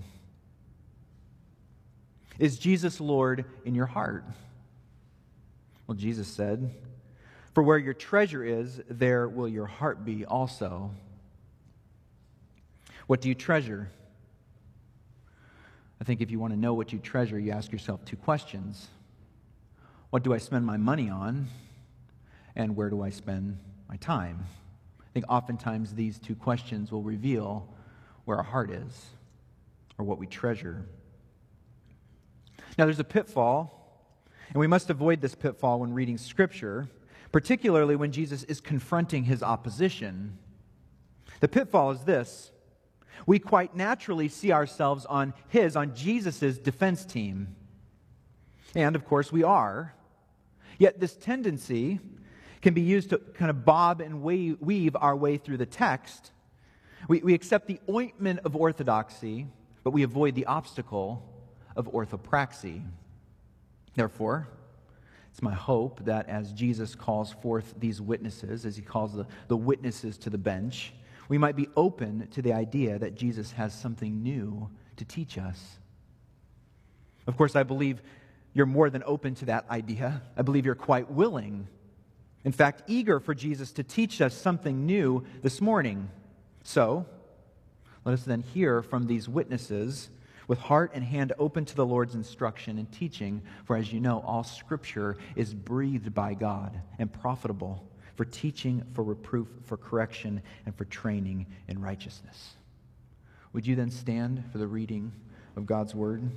Is 2.38 2.58
Jesus 2.58 3.00
Lord 3.00 3.44
in 3.64 3.74
your 3.74 3.86
heart? 3.86 4.24
Well, 5.86 5.96
Jesus 5.96 6.28
said, 6.28 6.70
For 7.54 7.62
where 7.62 7.78
your 7.78 7.94
treasure 7.94 8.44
is, 8.44 8.80
there 8.88 9.28
will 9.28 9.48
your 9.48 9.66
heart 9.66 10.04
be 10.04 10.24
also. 10.24 10.92
What 13.06 13.20
do 13.20 13.28
you 13.28 13.34
treasure? 13.34 13.90
I 16.00 16.04
think 16.04 16.20
if 16.20 16.30
you 16.30 16.38
want 16.38 16.52
to 16.52 16.58
know 16.58 16.74
what 16.74 16.92
you 16.92 16.98
treasure, 16.98 17.38
you 17.38 17.52
ask 17.52 17.72
yourself 17.72 18.04
two 18.04 18.16
questions 18.16 18.88
What 20.10 20.22
do 20.22 20.32
I 20.32 20.38
spend 20.38 20.64
my 20.64 20.76
money 20.76 21.10
on? 21.10 21.48
And 22.56 22.76
where 22.76 22.90
do 22.90 23.02
I 23.02 23.10
spend 23.10 23.58
my 23.88 23.96
time? 23.96 24.46
I 25.00 25.12
think 25.12 25.26
oftentimes 25.28 25.94
these 25.94 26.18
two 26.18 26.36
questions 26.36 26.92
will 26.92 27.02
reveal 27.02 27.68
where 28.26 28.36
our 28.36 28.44
heart 28.44 28.70
is 28.70 29.06
or 29.98 30.04
what 30.04 30.18
we 30.18 30.26
treasure. 30.26 30.86
Now, 32.78 32.84
there's 32.86 33.00
a 33.00 33.04
pitfall, 33.04 33.76
and 34.48 34.56
we 34.56 34.66
must 34.66 34.90
avoid 34.90 35.20
this 35.20 35.34
pitfall 35.34 35.80
when 35.80 35.92
reading 35.92 36.18
Scripture, 36.18 36.88
particularly 37.32 37.96
when 37.96 38.12
Jesus 38.12 38.42
is 38.44 38.60
confronting 38.60 39.24
his 39.24 39.42
opposition. 39.42 40.38
The 41.40 41.48
pitfall 41.48 41.90
is 41.92 42.00
this 42.02 42.52
we 43.26 43.38
quite 43.38 43.76
naturally 43.76 44.28
see 44.28 44.52
ourselves 44.52 45.04
on 45.06 45.34
his, 45.48 45.76
on 45.76 45.94
Jesus' 45.94 46.58
defense 46.58 47.04
team. 47.04 47.54
And 48.74 48.96
of 48.96 49.04
course, 49.04 49.30
we 49.30 49.42
are. 49.42 49.94
Yet, 50.78 51.00
this 51.00 51.14
tendency 51.14 52.00
can 52.62 52.72
be 52.72 52.80
used 52.80 53.10
to 53.10 53.18
kind 53.18 53.50
of 53.50 53.64
bob 53.64 54.00
and 54.00 54.22
weave 54.22 54.96
our 54.96 55.16
way 55.16 55.36
through 55.36 55.58
the 55.58 55.66
text. 55.66 56.30
We, 57.08 57.20
we 57.20 57.34
accept 57.34 57.66
the 57.66 57.80
ointment 57.88 58.40
of 58.44 58.56
orthodoxy, 58.56 59.46
but 59.82 59.90
we 59.90 60.02
avoid 60.02 60.34
the 60.34 60.46
obstacle 60.46 61.29
of 61.76 61.90
orthopraxy. 61.92 62.82
Therefore, 63.94 64.48
it's 65.30 65.42
my 65.42 65.54
hope 65.54 66.04
that 66.04 66.28
as 66.28 66.52
Jesus 66.52 66.94
calls 66.94 67.32
forth 67.32 67.74
these 67.78 68.00
witnesses, 68.00 68.66
as 68.66 68.76
he 68.76 68.82
calls 68.82 69.14
the, 69.14 69.26
the 69.48 69.56
witnesses 69.56 70.18
to 70.18 70.30
the 70.30 70.38
bench, 70.38 70.92
we 71.28 71.38
might 71.38 71.56
be 71.56 71.68
open 71.76 72.28
to 72.32 72.42
the 72.42 72.52
idea 72.52 72.98
that 72.98 73.14
Jesus 73.14 73.52
has 73.52 73.72
something 73.72 74.22
new 74.22 74.68
to 74.96 75.04
teach 75.04 75.38
us. 75.38 75.78
Of 77.26 77.36
course, 77.36 77.54
I 77.54 77.62
believe 77.62 78.02
you're 78.52 78.66
more 78.66 78.90
than 78.90 79.04
open 79.06 79.36
to 79.36 79.44
that 79.46 79.70
idea. 79.70 80.22
I 80.36 80.42
believe 80.42 80.66
you're 80.66 80.74
quite 80.74 81.10
willing, 81.10 81.68
in 82.44 82.52
fact, 82.52 82.82
eager 82.86 83.20
for 83.20 83.34
Jesus 83.34 83.72
to 83.72 83.82
teach 83.82 84.20
us 84.20 84.34
something 84.34 84.86
new 84.86 85.24
this 85.42 85.60
morning. 85.60 86.10
So, 86.64 87.06
let 88.04 88.12
us 88.12 88.22
then 88.22 88.42
hear 88.42 88.82
from 88.82 89.06
these 89.06 89.28
witnesses 89.28 90.08
with 90.50 90.58
heart 90.58 90.90
and 90.94 91.04
hand 91.04 91.32
open 91.38 91.64
to 91.64 91.76
the 91.76 91.86
Lord's 91.86 92.16
instruction 92.16 92.76
and 92.76 92.90
teaching, 92.90 93.40
for 93.66 93.76
as 93.76 93.92
you 93.92 94.00
know, 94.00 94.20
all 94.26 94.42
scripture 94.42 95.16
is 95.36 95.54
breathed 95.54 96.12
by 96.12 96.34
God 96.34 96.76
and 96.98 97.12
profitable 97.12 97.86
for 98.16 98.24
teaching, 98.24 98.82
for 98.92 99.04
reproof, 99.04 99.46
for 99.62 99.76
correction, 99.76 100.42
and 100.66 100.74
for 100.74 100.86
training 100.86 101.46
in 101.68 101.80
righteousness. 101.80 102.54
Would 103.52 103.64
you 103.64 103.76
then 103.76 103.92
stand 103.92 104.42
for 104.50 104.58
the 104.58 104.66
reading 104.66 105.12
of 105.54 105.66
God's 105.66 105.94
word? 105.94 106.28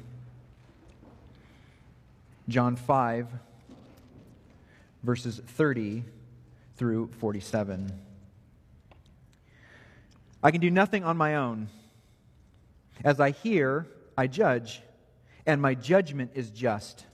John 2.47 2.75
5, 2.75 3.29
verses 5.01 5.41
30 5.43 6.03
through 6.77 7.09
47. 7.19 7.91
I 10.43 10.51
can 10.51 10.61
do 10.61 10.69
nothing 10.69 11.03
on 11.03 11.17
my 11.17 11.33
own. 11.33 11.69
As 13.03 13.19
I 13.19 13.31
hear, 13.31 13.87
I 14.17 14.27
judge, 14.27 14.81
and 15.45 15.61
my 15.61 15.75
judgment 15.75 16.31
is 16.35 16.49
just. 16.49 17.05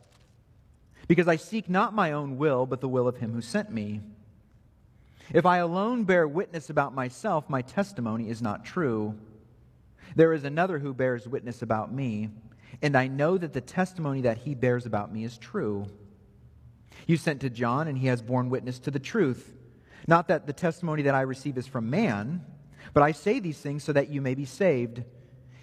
Because 1.08 1.28
I 1.28 1.38
seek 1.38 1.70
not 1.70 1.94
my 1.94 2.12
own 2.12 2.38
will, 2.38 2.66
but 2.66 2.82
the 2.82 2.88
will 2.88 3.08
of 3.08 3.18
him 3.18 3.34
who 3.34 3.42
sent 3.42 3.72
me. 3.72 4.02
If 5.34 5.46
I 5.46 5.58
alone 5.58 6.04
bear 6.04 6.28
witness 6.28 6.70
about 6.70 6.94
myself, 6.94 7.50
my 7.50 7.62
testimony 7.62 8.30
is 8.30 8.42
not 8.42 8.66
true. 8.66 9.16
There 10.16 10.34
is 10.34 10.44
another 10.44 10.80
who 10.80 10.94
bears 10.94 11.28
witness 11.28 11.62
about 11.62 11.94
me, 11.94 12.30
and 12.82 12.96
I 12.96 13.08
know 13.08 13.38
that 13.38 13.54
the 13.54 13.62
testimony 13.62 14.22
that 14.22 14.40
he 14.40 14.56
bears 14.56 14.86
about 14.86 15.14
me 15.14 15.24
is 15.24 15.38
true. 15.38 15.88
You 17.06 17.18
sent 17.18 17.42
to 17.42 17.50
John, 17.50 17.88
and 17.88 17.98
he 17.98 18.08
has 18.08 18.22
borne 18.22 18.50
witness 18.50 18.80
to 18.80 18.92
the 18.92 19.00
truth. 19.00 19.56
Not 20.08 20.28
that 20.28 20.48
the 20.48 20.54
testimony 20.54 21.04
that 21.04 21.16
I 21.16 21.22
receive 21.22 21.58
is 21.58 21.68
from 21.68 21.90
man, 21.90 22.44
but 22.94 23.04
I 23.04 23.12
say 23.12 23.40
these 23.40 23.60
things 23.60 23.84
so 23.84 23.94
that 23.94 24.10
you 24.10 24.22
may 24.22 24.36
be 24.36 24.46
saved. 24.46 25.04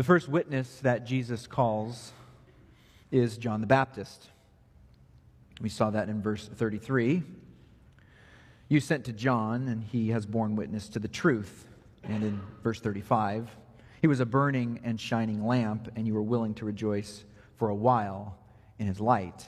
The 0.00 0.04
first 0.04 0.30
witness 0.30 0.80
that 0.80 1.04
Jesus 1.04 1.46
calls 1.46 2.14
is 3.12 3.36
John 3.36 3.60
the 3.60 3.66
Baptist. 3.66 4.30
We 5.60 5.68
saw 5.68 5.90
that 5.90 6.08
in 6.08 6.22
verse 6.22 6.48
33. 6.48 7.22
You 8.70 8.80
sent 8.80 9.04
to 9.04 9.12
John, 9.12 9.68
and 9.68 9.84
he 9.84 10.08
has 10.08 10.24
borne 10.24 10.56
witness 10.56 10.88
to 10.88 11.00
the 11.00 11.06
truth. 11.06 11.66
And 12.02 12.22
in 12.22 12.40
verse 12.62 12.80
35, 12.80 13.54
he 14.00 14.06
was 14.06 14.20
a 14.20 14.24
burning 14.24 14.80
and 14.84 14.98
shining 14.98 15.46
lamp, 15.46 15.92
and 15.94 16.06
you 16.06 16.14
were 16.14 16.22
willing 16.22 16.54
to 16.54 16.64
rejoice 16.64 17.22
for 17.58 17.68
a 17.68 17.74
while 17.74 18.38
in 18.78 18.86
his 18.86 19.00
light. 19.00 19.46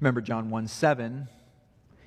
Remember 0.00 0.20
John 0.20 0.50
1 0.50 0.66
7. 0.66 1.28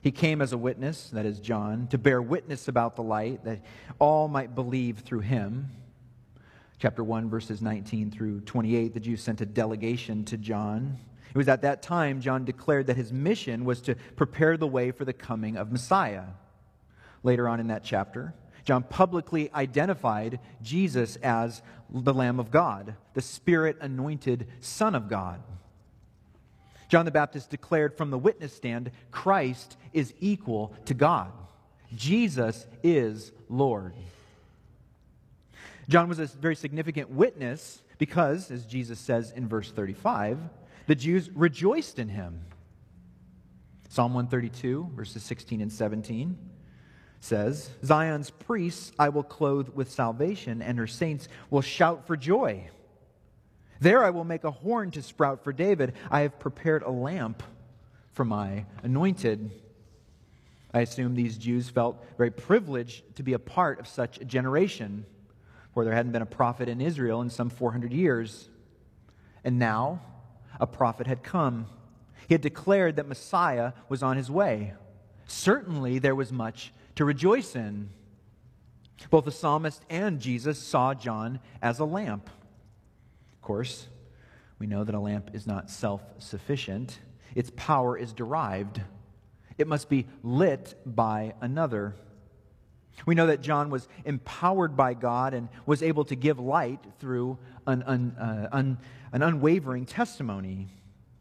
He 0.01 0.11
came 0.11 0.41
as 0.41 0.51
a 0.51 0.57
witness, 0.57 1.11
that 1.11 1.25
is 1.25 1.39
John, 1.39 1.87
to 1.91 1.97
bear 1.97 2.21
witness 2.21 2.67
about 2.67 2.97
the 2.97 3.03
light, 3.03 3.45
that 3.45 3.61
all 3.99 4.27
might 4.27 4.53
believe 4.53 4.99
through 4.99 5.21
him. 5.21 5.69
Chapter 6.79 7.03
1, 7.03 7.29
verses 7.29 7.61
19 7.61 8.11
through 8.11 8.41
28, 8.41 8.93
the 8.93 8.99
Jews 8.99 9.21
sent 9.21 9.41
a 9.41 9.45
delegation 9.45 10.25
to 10.25 10.37
John 10.37 10.97
it 11.33 11.37
was 11.37 11.47
at 11.47 11.63
that 11.63 11.81
time 11.81 12.21
John 12.21 12.45
declared 12.45 12.87
that 12.87 12.97
his 12.97 13.11
mission 13.11 13.65
was 13.65 13.81
to 13.81 13.95
prepare 14.15 14.55
the 14.55 14.67
way 14.67 14.91
for 14.91 15.03
the 15.03 15.13
coming 15.13 15.57
of 15.57 15.71
Messiah. 15.71 16.25
Later 17.23 17.49
on 17.49 17.59
in 17.59 17.67
that 17.67 17.83
chapter, 17.83 18.35
John 18.65 18.83
publicly 18.83 19.51
identified 19.51 20.39
Jesus 20.61 21.15
as 21.17 21.63
the 21.89 22.13
Lamb 22.13 22.39
of 22.39 22.51
God, 22.51 22.95
the 23.15 23.21
Spirit 23.21 23.77
anointed 23.81 24.47
Son 24.59 24.93
of 24.93 25.09
God. 25.09 25.41
John 26.87 27.05
the 27.05 27.11
Baptist 27.11 27.49
declared 27.49 27.97
from 27.97 28.11
the 28.11 28.19
witness 28.19 28.53
stand 28.53 28.91
Christ 29.09 29.75
is 29.91 30.13
equal 30.19 30.75
to 30.85 30.93
God. 30.93 31.31
Jesus 31.95 32.67
is 32.83 33.31
Lord. 33.49 33.93
John 35.89 36.07
was 36.07 36.19
a 36.19 36.25
very 36.25 36.55
significant 36.55 37.09
witness 37.09 37.81
because, 37.97 38.51
as 38.51 38.65
Jesus 38.65 38.99
says 38.99 39.31
in 39.31 39.47
verse 39.47 39.71
35, 39.71 40.39
the 40.87 40.95
Jews 40.95 41.29
rejoiced 41.33 41.99
in 41.99 42.09
him. 42.09 42.41
Psalm 43.89 44.13
132, 44.13 44.91
verses 44.95 45.23
16 45.23 45.61
and 45.61 45.71
17 45.71 46.37
says, 47.19 47.69
Zion's 47.85 48.29
priests 48.31 48.91
I 48.99 49.09
will 49.09 49.23
clothe 49.23 49.69
with 49.69 49.91
salvation, 49.91 50.61
and 50.61 50.77
her 50.77 50.87
saints 50.87 51.27
will 51.49 51.61
shout 51.61 52.05
for 52.05 52.17
joy. 52.17 52.69
There 53.79 54.03
I 54.03 54.09
will 54.09 54.23
make 54.23 54.43
a 54.43 54.51
horn 54.51 54.91
to 54.91 55.01
sprout 55.01 55.43
for 55.43 55.53
David. 55.53 55.93
I 56.09 56.21
have 56.21 56.39
prepared 56.39 56.83
a 56.83 56.89
lamp 56.89 57.43
for 58.13 58.25
my 58.25 58.65
anointed. 58.81 59.51
I 60.73 60.81
assume 60.81 61.15
these 61.15 61.37
Jews 61.37 61.69
felt 61.69 62.03
very 62.17 62.31
privileged 62.31 63.15
to 63.17 63.23
be 63.23 63.33
a 63.33 63.39
part 63.39 63.79
of 63.79 63.87
such 63.87 64.19
a 64.19 64.25
generation 64.25 65.05
where 65.73 65.85
there 65.85 65.95
hadn't 65.95 66.11
been 66.11 66.21
a 66.21 66.27
prophet 66.27 66.69
in 66.69 66.81
Israel 66.81 67.21
in 67.21 67.29
some 67.29 67.49
400 67.49 67.91
years. 67.91 68.49
And 69.43 69.59
now 69.59 70.01
a 70.59 70.67
prophet 70.67 71.07
had 71.07 71.23
come. 71.23 71.67
He 72.27 72.33
had 72.33 72.41
declared 72.41 72.95
that 72.95 73.07
Messiah 73.07 73.73
was 73.89 74.03
on 74.03 74.17
his 74.17 74.31
way. 74.31 74.73
Certainly 75.25 75.99
there 75.99 76.15
was 76.15 76.31
much 76.31 76.73
to 76.95 77.05
rejoice 77.05 77.55
in. 77.55 77.89
Both 79.09 79.25
the 79.25 79.31
psalmist 79.31 79.83
and 79.89 80.19
Jesus 80.19 80.59
saw 80.59 80.93
John 80.93 81.39
as 81.61 81.79
a 81.79 81.85
lamp. 81.85 82.29
Of 83.33 83.41
course, 83.41 83.87
we 84.59 84.67
know 84.67 84.83
that 84.83 84.95
a 84.95 84.99
lamp 84.99 85.31
is 85.33 85.45
not 85.45 85.69
self 85.69 86.01
sufficient, 86.19 86.99
its 87.35 87.51
power 87.55 87.97
is 87.97 88.13
derived. 88.13 88.81
It 89.57 89.67
must 89.67 89.89
be 89.89 90.07
lit 90.23 90.75
by 90.85 91.33
another. 91.41 91.95
We 93.05 93.15
know 93.15 93.27
that 93.27 93.41
John 93.41 93.69
was 93.69 93.88
empowered 94.05 94.77
by 94.77 94.93
God 94.93 95.33
and 95.33 95.50
was 95.65 95.83
able 95.83 96.05
to 96.05 96.15
give 96.15 96.39
light 96.39 96.79
through 97.00 97.38
an, 97.67 97.83
un, 97.83 98.15
uh, 98.19 98.50
un, 98.51 98.77
an 99.12 99.21
unwavering 99.21 99.85
testimony. 99.85 100.67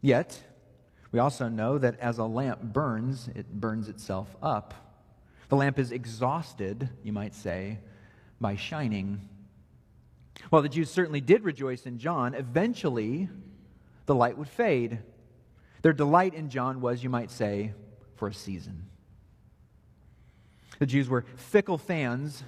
Yet, 0.01 0.41
we 1.11 1.19
also 1.19 1.49
know 1.49 1.77
that 1.77 1.99
as 1.99 2.17
a 2.17 2.25
lamp 2.25 2.61
burns, 2.61 3.29
it 3.35 3.51
burns 3.51 3.89
itself 3.89 4.35
up. 4.41 4.73
The 5.49 5.55
lamp 5.55 5.77
is 5.77 5.91
exhausted, 5.91 6.89
you 7.03 7.13
might 7.13 7.35
say, 7.35 7.79
by 8.39 8.55
shining. 8.55 9.27
While 10.49 10.61
the 10.61 10.69
Jews 10.69 10.89
certainly 10.89 11.21
did 11.21 11.43
rejoice 11.43 11.85
in 11.85 11.99
John, 11.99 12.33
eventually 12.33 13.29
the 14.05 14.15
light 14.15 14.37
would 14.37 14.47
fade. 14.47 14.99
Their 15.81 15.93
delight 15.93 16.33
in 16.33 16.49
John 16.49 16.81
was, 16.81 17.03
you 17.03 17.09
might 17.09 17.29
say, 17.29 17.73
for 18.15 18.27
a 18.27 18.33
season. 18.33 18.85
The 20.79 20.85
Jews 20.85 21.09
were 21.09 21.25
fickle 21.35 21.77
fans 21.77 22.43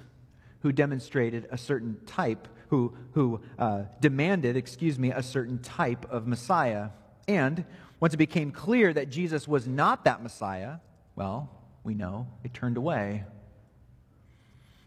who 0.60 0.72
demonstrated 0.72 1.46
a 1.50 1.58
certain 1.58 1.96
type, 2.06 2.48
who, 2.68 2.96
who 3.12 3.40
uh, 3.58 3.82
demanded, 4.00 4.56
excuse 4.56 4.98
me, 4.98 5.12
a 5.12 5.22
certain 5.22 5.58
type 5.60 6.10
of 6.10 6.26
Messiah. 6.26 6.88
And 7.28 7.64
once 8.00 8.14
it 8.14 8.18
became 8.18 8.50
clear 8.50 8.92
that 8.92 9.10
Jesus 9.10 9.46
was 9.46 9.66
not 9.66 10.04
that 10.04 10.22
Messiah, 10.22 10.78
well, 11.14 11.50
we 11.84 11.94
know 11.94 12.26
they 12.42 12.48
turned 12.48 12.76
away. 12.76 13.24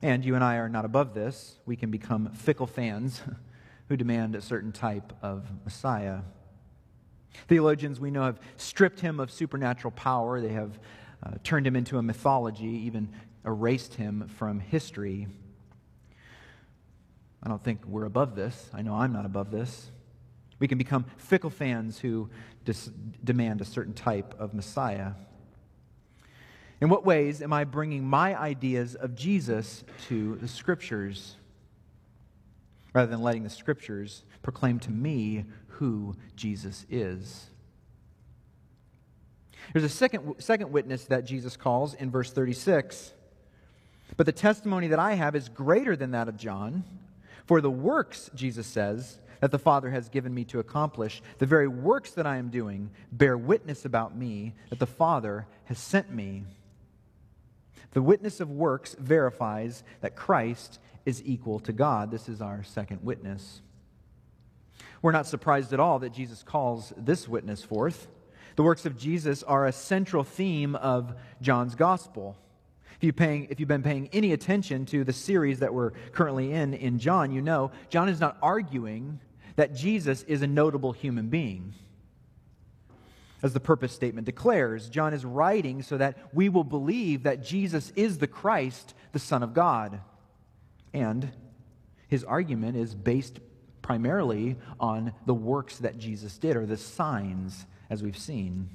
And 0.01 0.23
you 0.23 0.35
and 0.35 0.43
I 0.43 0.55
are 0.55 0.69
not 0.69 0.85
above 0.85 1.13
this. 1.13 1.57
We 1.65 1.75
can 1.75 1.91
become 1.91 2.31
fickle 2.31 2.67
fans 2.67 3.21
who 3.87 3.97
demand 3.97 4.35
a 4.35 4.41
certain 4.41 4.71
type 4.71 5.13
of 5.21 5.49
Messiah. 5.65 6.19
Theologians 7.47 7.99
we 7.99 8.11
know 8.11 8.23
have 8.23 8.39
stripped 8.57 8.99
him 8.99 9.19
of 9.19 9.31
supernatural 9.31 9.91
power. 9.91 10.41
They 10.41 10.49
have 10.49 10.79
uh, 11.23 11.31
turned 11.43 11.67
him 11.67 11.75
into 11.75 11.97
a 11.97 12.01
mythology, 12.01 12.65
even 12.85 13.09
erased 13.45 13.95
him 13.95 14.27
from 14.27 14.59
history. 14.59 15.27
I 17.41 17.47
don't 17.47 17.63
think 17.63 17.85
we're 17.85 18.05
above 18.05 18.35
this. 18.35 18.69
I 18.73 18.81
know 18.81 18.95
I'm 18.95 19.13
not 19.13 19.25
above 19.25 19.51
this. 19.51 19.91
We 20.59 20.67
can 20.67 20.77
become 20.77 21.05
fickle 21.17 21.49
fans 21.49 21.99
who 21.99 22.29
dis- 22.65 22.91
demand 23.23 23.61
a 23.61 23.65
certain 23.65 23.93
type 23.93 24.35
of 24.39 24.53
Messiah. 24.53 25.13
In 26.81 26.89
what 26.89 27.05
ways 27.05 27.41
am 27.41 27.53
I 27.53 27.63
bringing 27.63 28.03
my 28.05 28.39
ideas 28.39 28.95
of 28.95 29.15
Jesus 29.15 29.83
to 30.07 30.35
the 30.35 30.47
Scriptures 30.47 31.35
rather 32.93 33.09
than 33.09 33.21
letting 33.21 33.43
the 33.43 33.49
Scriptures 33.49 34.23
proclaim 34.41 34.79
to 34.79 34.91
me 34.91 35.45
who 35.67 36.15
Jesus 36.35 36.85
is? 36.89 37.49
There's 39.73 39.85
a 39.85 39.89
second, 39.89 40.35
second 40.39 40.71
witness 40.71 41.05
that 41.05 41.25
Jesus 41.25 41.55
calls 41.55 41.93
in 41.93 42.11
verse 42.11 42.31
36. 42.31 43.13
But 44.17 44.25
the 44.25 44.31
testimony 44.31 44.87
that 44.87 44.99
I 44.99 45.13
have 45.13 45.35
is 45.35 45.49
greater 45.49 45.95
than 45.95 46.11
that 46.11 46.27
of 46.27 46.37
John. 46.37 46.83
For 47.45 47.61
the 47.61 47.71
works, 47.71 48.29
Jesus 48.35 48.67
says, 48.67 49.17
that 49.39 49.51
the 49.51 49.59
Father 49.59 49.89
has 49.89 50.09
given 50.09 50.33
me 50.33 50.43
to 50.45 50.59
accomplish, 50.59 51.21
the 51.37 51.45
very 51.45 51.67
works 51.67 52.11
that 52.11 52.27
I 52.27 52.37
am 52.37 52.49
doing, 52.49 52.91
bear 53.11 53.37
witness 53.37 53.85
about 53.85 54.15
me 54.15 54.53
that 54.69 54.79
the 54.79 54.85
Father 54.85 55.47
has 55.65 55.79
sent 55.79 56.11
me. 56.11 56.43
The 57.91 58.01
witness 58.01 58.39
of 58.39 58.51
works 58.51 58.95
verifies 58.99 59.83
that 60.01 60.15
Christ 60.15 60.79
is 61.05 61.23
equal 61.25 61.59
to 61.61 61.73
God. 61.73 62.11
This 62.11 62.29
is 62.29 62.41
our 62.41 62.63
second 62.63 63.03
witness. 63.03 63.61
We're 65.01 65.13
not 65.13 65.27
surprised 65.27 65.71
at 65.73 65.79
all 65.79 65.99
that 65.99 66.13
Jesus 66.13 66.43
calls 66.43 66.93
this 66.97 67.27
witness 67.27 67.63
forth. 67.63 68.07
The 68.57 68.63
works 68.63 68.85
of 68.85 68.97
Jesus 68.97 69.41
are 69.43 69.65
a 69.65 69.71
central 69.71 70.25
theme 70.25 70.75
of 70.75 71.15
John's 71.41 71.75
gospel. 71.75 72.35
If, 72.99 73.05
you 73.05 73.13
paying, 73.13 73.47
if 73.49 73.61
you've 73.61 73.69
been 73.69 73.81
paying 73.81 74.09
any 74.11 74.33
attention 74.33 74.85
to 74.87 75.05
the 75.05 75.13
series 75.13 75.59
that 75.59 75.73
we're 75.73 75.91
currently 76.11 76.51
in 76.51 76.73
in 76.73 76.99
John, 76.99 77.31
you 77.31 77.41
know 77.41 77.71
John 77.89 78.09
is 78.09 78.19
not 78.19 78.37
arguing 78.41 79.21
that 79.55 79.73
Jesus 79.73 80.23
is 80.23 80.41
a 80.41 80.47
notable 80.47 80.91
human 80.91 81.29
being. 81.29 81.73
As 83.41 83.53
the 83.53 83.61
purpose 83.61 83.93
statement 83.93 84.25
declares, 84.25 84.89
John 84.89 85.13
is 85.13 85.23
writing 85.23 85.81
so 85.81 85.97
that 85.97 86.17
we 86.33 86.49
will 86.49 86.65
believe 86.65 87.23
that 87.23 87.41
Jesus 87.41 87.93
is 87.95 88.17
the 88.17 88.27
Christ, 88.27 88.93
the 89.13 89.19
Son 89.19 89.43
of 89.43 89.53
God. 89.53 90.01
And 90.91 91.31
his 92.09 92.25
argument 92.25 92.75
is 92.75 92.95
based 92.95 93.39
primarily 93.81 94.57
on 94.77 95.13
the 95.25 95.33
works 95.33 95.77
that 95.77 95.97
Jesus 95.97 96.37
did, 96.37 96.57
or 96.57 96.65
the 96.65 96.75
signs, 96.75 97.65
as 97.89 98.03
we've 98.03 98.17
seen. 98.17 98.69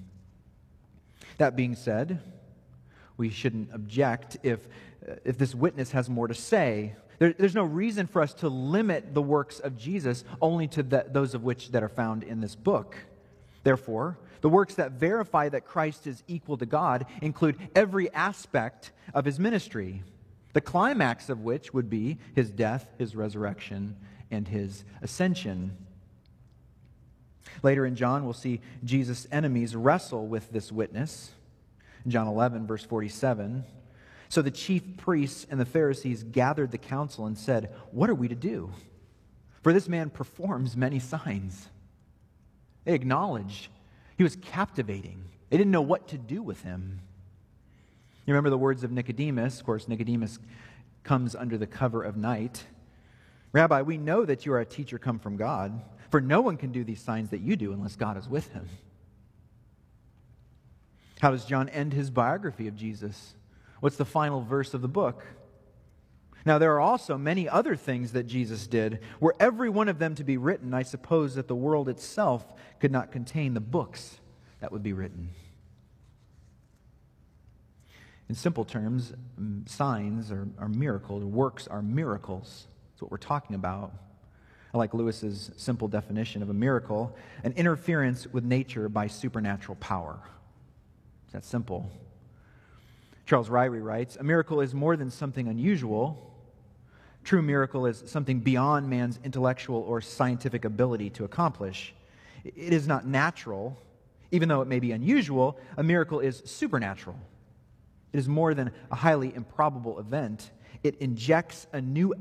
That 1.37 1.57
being 1.57 1.75
said, 1.75 2.23
we 3.17 3.31
shouldn't 3.31 3.73
object 3.73 4.37
if, 4.43 4.67
uh, 5.09 5.15
if 5.25 5.39
this 5.39 5.55
witness 5.55 5.93
has 5.93 6.09
more 6.09 6.29
to 6.29 6.35
say. 6.35 6.95
There, 7.19 7.33
there's 7.33 7.55
no 7.55 7.65
reason 7.65 8.07
for 8.07 8.23
us 8.23 8.35
to 8.35 8.49
limit 8.49 9.15
the 9.15 9.23
works 9.23 9.61
of 9.61 9.77
Jesus 9.77 10.25
only 10.43 10.67
to 10.69 10.83
the, 10.83 11.07
those 11.09 11.35
of 11.35 11.45
which 11.45 11.71
that 11.71 11.83
are 11.83 11.89
found 11.89 12.23
in 12.23 12.41
this 12.41 12.55
book. 12.55 12.97
Therefore, 13.63 14.19
the 14.41 14.49
works 14.49 14.75
that 14.75 14.93
verify 14.93 15.49
that 15.49 15.65
Christ 15.65 16.07
is 16.07 16.23
equal 16.29 16.59
to 16.59 16.67
God 16.67 17.07
include 17.23 17.57
every 17.75 18.13
aspect 18.13 18.93
of 19.15 19.25
his 19.25 19.39
ministry, 19.39 20.03
the 20.53 20.61
climax 20.61 21.31
of 21.31 21.41
which 21.41 21.73
would 21.73 21.89
be 21.89 22.19
his 22.35 22.51
death, 22.51 22.91
his 22.99 23.17
resurrection, 23.17 23.97
and 24.31 24.47
his 24.47 24.85
ascension. 25.01 25.77
Later 27.63 27.87
in 27.87 27.97
John, 27.97 28.25
we'll 28.25 28.35
see 28.35 28.61
Jesus' 28.85 29.27
enemies 29.33 29.75
wrestle 29.75 30.27
with 30.27 30.51
this 30.51 30.71
witness. 30.71 31.31
John 32.07 32.27
11, 32.27 32.67
verse 32.67 32.85
47. 32.85 33.65
So 34.29 34.43
the 34.43 34.51
chief 34.51 34.97
priests 34.97 35.47
and 35.51 35.61
the 35.61 35.65
Pharisees 35.65 36.23
gathered 36.23 36.71
the 36.71 36.79
council 36.79 37.27
and 37.27 37.39
said, 37.39 37.73
What 37.93 38.11
are 38.11 38.15
we 38.15 38.29
to 38.29 38.35
do? 38.35 38.73
For 39.63 39.73
this 39.73 39.89
man 39.89 40.11
performs 40.11 40.77
many 40.77 40.99
signs. 40.99 41.69
They 42.85 42.95
acknowledged 42.95 43.69
he 44.17 44.23
was 44.23 44.37
captivating. 44.37 45.25
They 45.49 45.57
didn't 45.57 45.71
know 45.71 45.83
what 45.83 46.09
to 46.09 46.19
do 46.19 46.43
with 46.43 46.63
him. 46.63 47.01
You 48.27 48.33
remember 48.33 48.51
the 48.51 48.59
words 48.59 48.85
of 48.85 48.91
Nicodemus? 48.91 49.61
Of 49.61 49.67
course, 49.67 49.89
Nicodemus 49.89 50.39
comes 51.03 51.35
under 51.35 51.59
the 51.59 51.67
cover 51.67 52.03
of 52.03 52.17
night. 52.17 52.65
Rabbi, 53.53 53.83
we 53.83 53.99
know 53.99 54.25
that 54.25 54.45
you 54.45 54.53
are 54.53 54.61
a 54.61 54.67
teacher 54.67 54.99
come 54.99 55.19
from 55.19 55.37
God, 55.37 55.81
for 56.11 56.21
no 56.21 56.41
one 56.41 56.57
can 56.57 56.73
do 56.73 56.85
these 56.85 57.01
signs 57.01 57.31
that 57.31 57.41
you 57.41 57.57
do 57.57 57.73
unless 57.73 57.97
God 57.97 58.17
is 58.17 58.29
with 58.29 58.53
him. 58.53 58.69
How 61.25 61.31
does 61.31 61.47
John 61.47 61.71
end 61.71 61.95
his 61.95 62.11
biography 62.11 62.69
of 62.69 62.77
Jesus? 62.77 63.33
What's 63.81 63.97
the 63.97 64.05
final 64.05 64.43
verse 64.43 64.75
of 64.75 64.83
the 64.83 64.89
book? 64.89 65.25
Now, 66.45 66.59
there 66.59 66.75
are 66.75 66.81
also 66.81 67.17
many 67.17 67.49
other 67.49 67.77
things 67.77 68.13
that 68.13 68.25
Jesus 68.25 68.67
did. 68.67 69.01
Were 69.21 69.35
every 69.41 69.71
one 69.71 69.89
of 69.89 69.99
them 69.99 70.15
to 70.17 70.23
be 70.23 70.37
written, 70.37 70.75
I 70.75 70.83
suppose 70.83 71.37
that 71.37 71.49
the 71.49 71.55
world 71.55 71.89
itself 71.89 72.45
could 72.79 72.93
not 72.93 73.11
contain 73.11 73.55
the 73.55 73.61
books 73.61 74.19
that 74.61 74.71
would 74.71 74.83
be 74.83 74.93
written. 74.93 75.31
In 78.29 78.35
simple 78.35 78.67
terms, 78.67 79.15
signs 79.65 80.31
are, 80.31 80.47
are 80.59 80.69
miracles, 80.69 81.25
works 81.25 81.67
are 81.67 81.81
miracles. 81.81 82.67
That's 82.91 83.01
what 83.01 83.11
we're 83.11 83.17
talking 83.17 83.57
about. 83.57 83.95
I 84.75 84.77
like 84.77 84.93
Lewis's 84.93 85.53
simple 85.57 85.89
definition 85.89 86.43
of 86.43 86.51
a 86.51 86.55
miracle 86.55 87.17
an 87.45 87.53
interference 87.53 88.27
with 88.27 88.45
nature 88.45 88.91
by 88.91 89.07
supernatural 89.07 89.77
power. 89.77 90.19
That 91.35 91.45
simple. 91.45 91.91
Charles 93.27 93.49
Ryrie 93.49 93.83
writes 93.83 94.15
A 94.15 94.23
miracle 94.23 94.61
is 94.61 94.73
more 94.73 94.97
than 94.97 95.11
something 95.11 95.49
unusual. 95.49 96.33
True 97.25 97.43
miracle 97.43 97.87
is 97.87 98.05
something 98.07 98.39
beyond 98.39 98.89
man's 98.89 99.19
intellectual 99.25 99.81
or 99.81 100.01
scientific 100.01 100.65
ability 100.65 101.11
to 101.11 101.25
accomplish. 101.25 101.93
It 102.45 102.73
is 102.73 102.87
not 102.87 103.05
natural, 103.05 103.77
even 104.31 104.49
though 104.49 104.61
it 104.61 104.69
may 104.69 104.79
be 104.79 104.93
unusual. 104.93 105.59
A 105.77 105.83
miracle 105.83 106.21
is 106.21 106.41
supernatural. 106.45 107.19
It 108.13 108.19
is 108.19 108.29
more 108.29 108.55
than 108.55 108.71
a 108.93 108.95
highly 108.95 109.35
improbable 109.35 109.99
event, 109.99 110.53
it 110.85 110.95
injects 111.01 111.67
a 111.73 111.81
new 111.81 112.15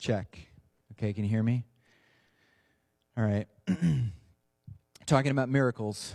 Check. 0.00 0.48
Okay, 0.92 1.12
can 1.12 1.24
you 1.24 1.30
hear 1.30 1.42
me? 1.42 1.66
All 3.18 3.24
right. 3.24 3.46
Talking 5.06 5.30
about 5.30 5.50
miracles. 5.50 6.14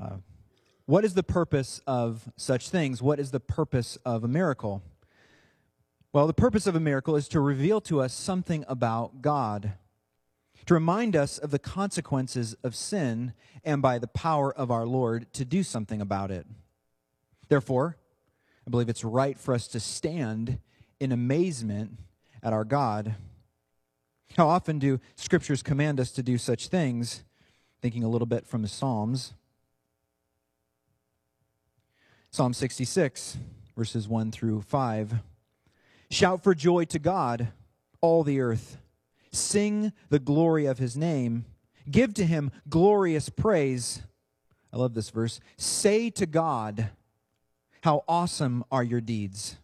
Uh, 0.00 0.18
what 0.86 1.04
is 1.04 1.14
the 1.14 1.24
purpose 1.24 1.80
of 1.84 2.30
such 2.36 2.70
things? 2.70 3.02
What 3.02 3.18
is 3.18 3.32
the 3.32 3.40
purpose 3.40 3.96
of 4.06 4.22
a 4.22 4.28
miracle? 4.28 4.84
Well, 6.12 6.28
the 6.28 6.32
purpose 6.32 6.68
of 6.68 6.76
a 6.76 6.80
miracle 6.80 7.16
is 7.16 7.26
to 7.30 7.40
reveal 7.40 7.80
to 7.82 8.00
us 8.00 8.14
something 8.14 8.64
about 8.68 9.20
God, 9.20 9.72
to 10.66 10.74
remind 10.74 11.16
us 11.16 11.38
of 11.38 11.50
the 11.50 11.58
consequences 11.58 12.54
of 12.62 12.76
sin, 12.76 13.32
and 13.64 13.82
by 13.82 13.98
the 13.98 14.06
power 14.06 14.54
of 14.54 14.70
our 14.70 14.86
Lord 14.86 15.26
to 15.32 15.44
do 15.44 15.64
something 15.64 16.00
about 16.00 16.30
it. 16.30 16.46
Therefore, 17.48 17.96
I 18.64 18.70
believe 18.70 18.88
it's 18.88 19.02
right 19.02 19.36
for 19.36 19.54
us 19.54 19.66
to 19.68 19.80
stand 19.80 20.60
in 21.00 21.10
amazement 21.10 21.98
at 22.42 22.52
our 22.52 22.64
God. 22.64 23.14
How 24.36 24.48
often 24.48 24.78
do 24.78 24.98
scriptures 25.14 25.62
command 25.62 26.00
us 26.00 26.10
to 26.12 26.22
do 26.22 26.38
such 26.38 26.68
things? 26.68 27.24
Thinking 27.80 28.04
a 28.04 28.08
little 28.08 28.26
bit 28.26 28.46
from 28.46 28.62
the 28.62 28.68
Psalms. 28.68 29.34
Psalm 32.30 32.54
66, 32.54 33.36
verses 33.76 34.08
1 34.08 34.32
through 34.32 34.62
5. 34.62 35.16
Shout 36.10 36.42
for 36.42 36.54
joy 36.54 36.84
to 36.86 36.98
God, 36.98 37.48
all 38.00 38.22
the 38.22 38.40
earth. 38.40 38.78
Sing 39.32 39.92
the 40.08 40.18
glory 40.18 40.66
of 40.66 40.78
his 40.78 40.96
name. 40.96 41.44
Give 41.90 42.14
to 42.14 42.24
him 42.24 42.50
glorious 42.68 43.28
praise. 43.28 44.02
I 44.72 44.78
love 44.78 44.94
this 44.94 45.10
verse. 45.10 45.40
Say 45.56 46.08
to 46.10 46.26
God, 46.26 46.90
How 47.82 48.04
awesome 48.08 48.64
are 48.70 48.84
your 48.84 49.00
deeds! 49.00 49.58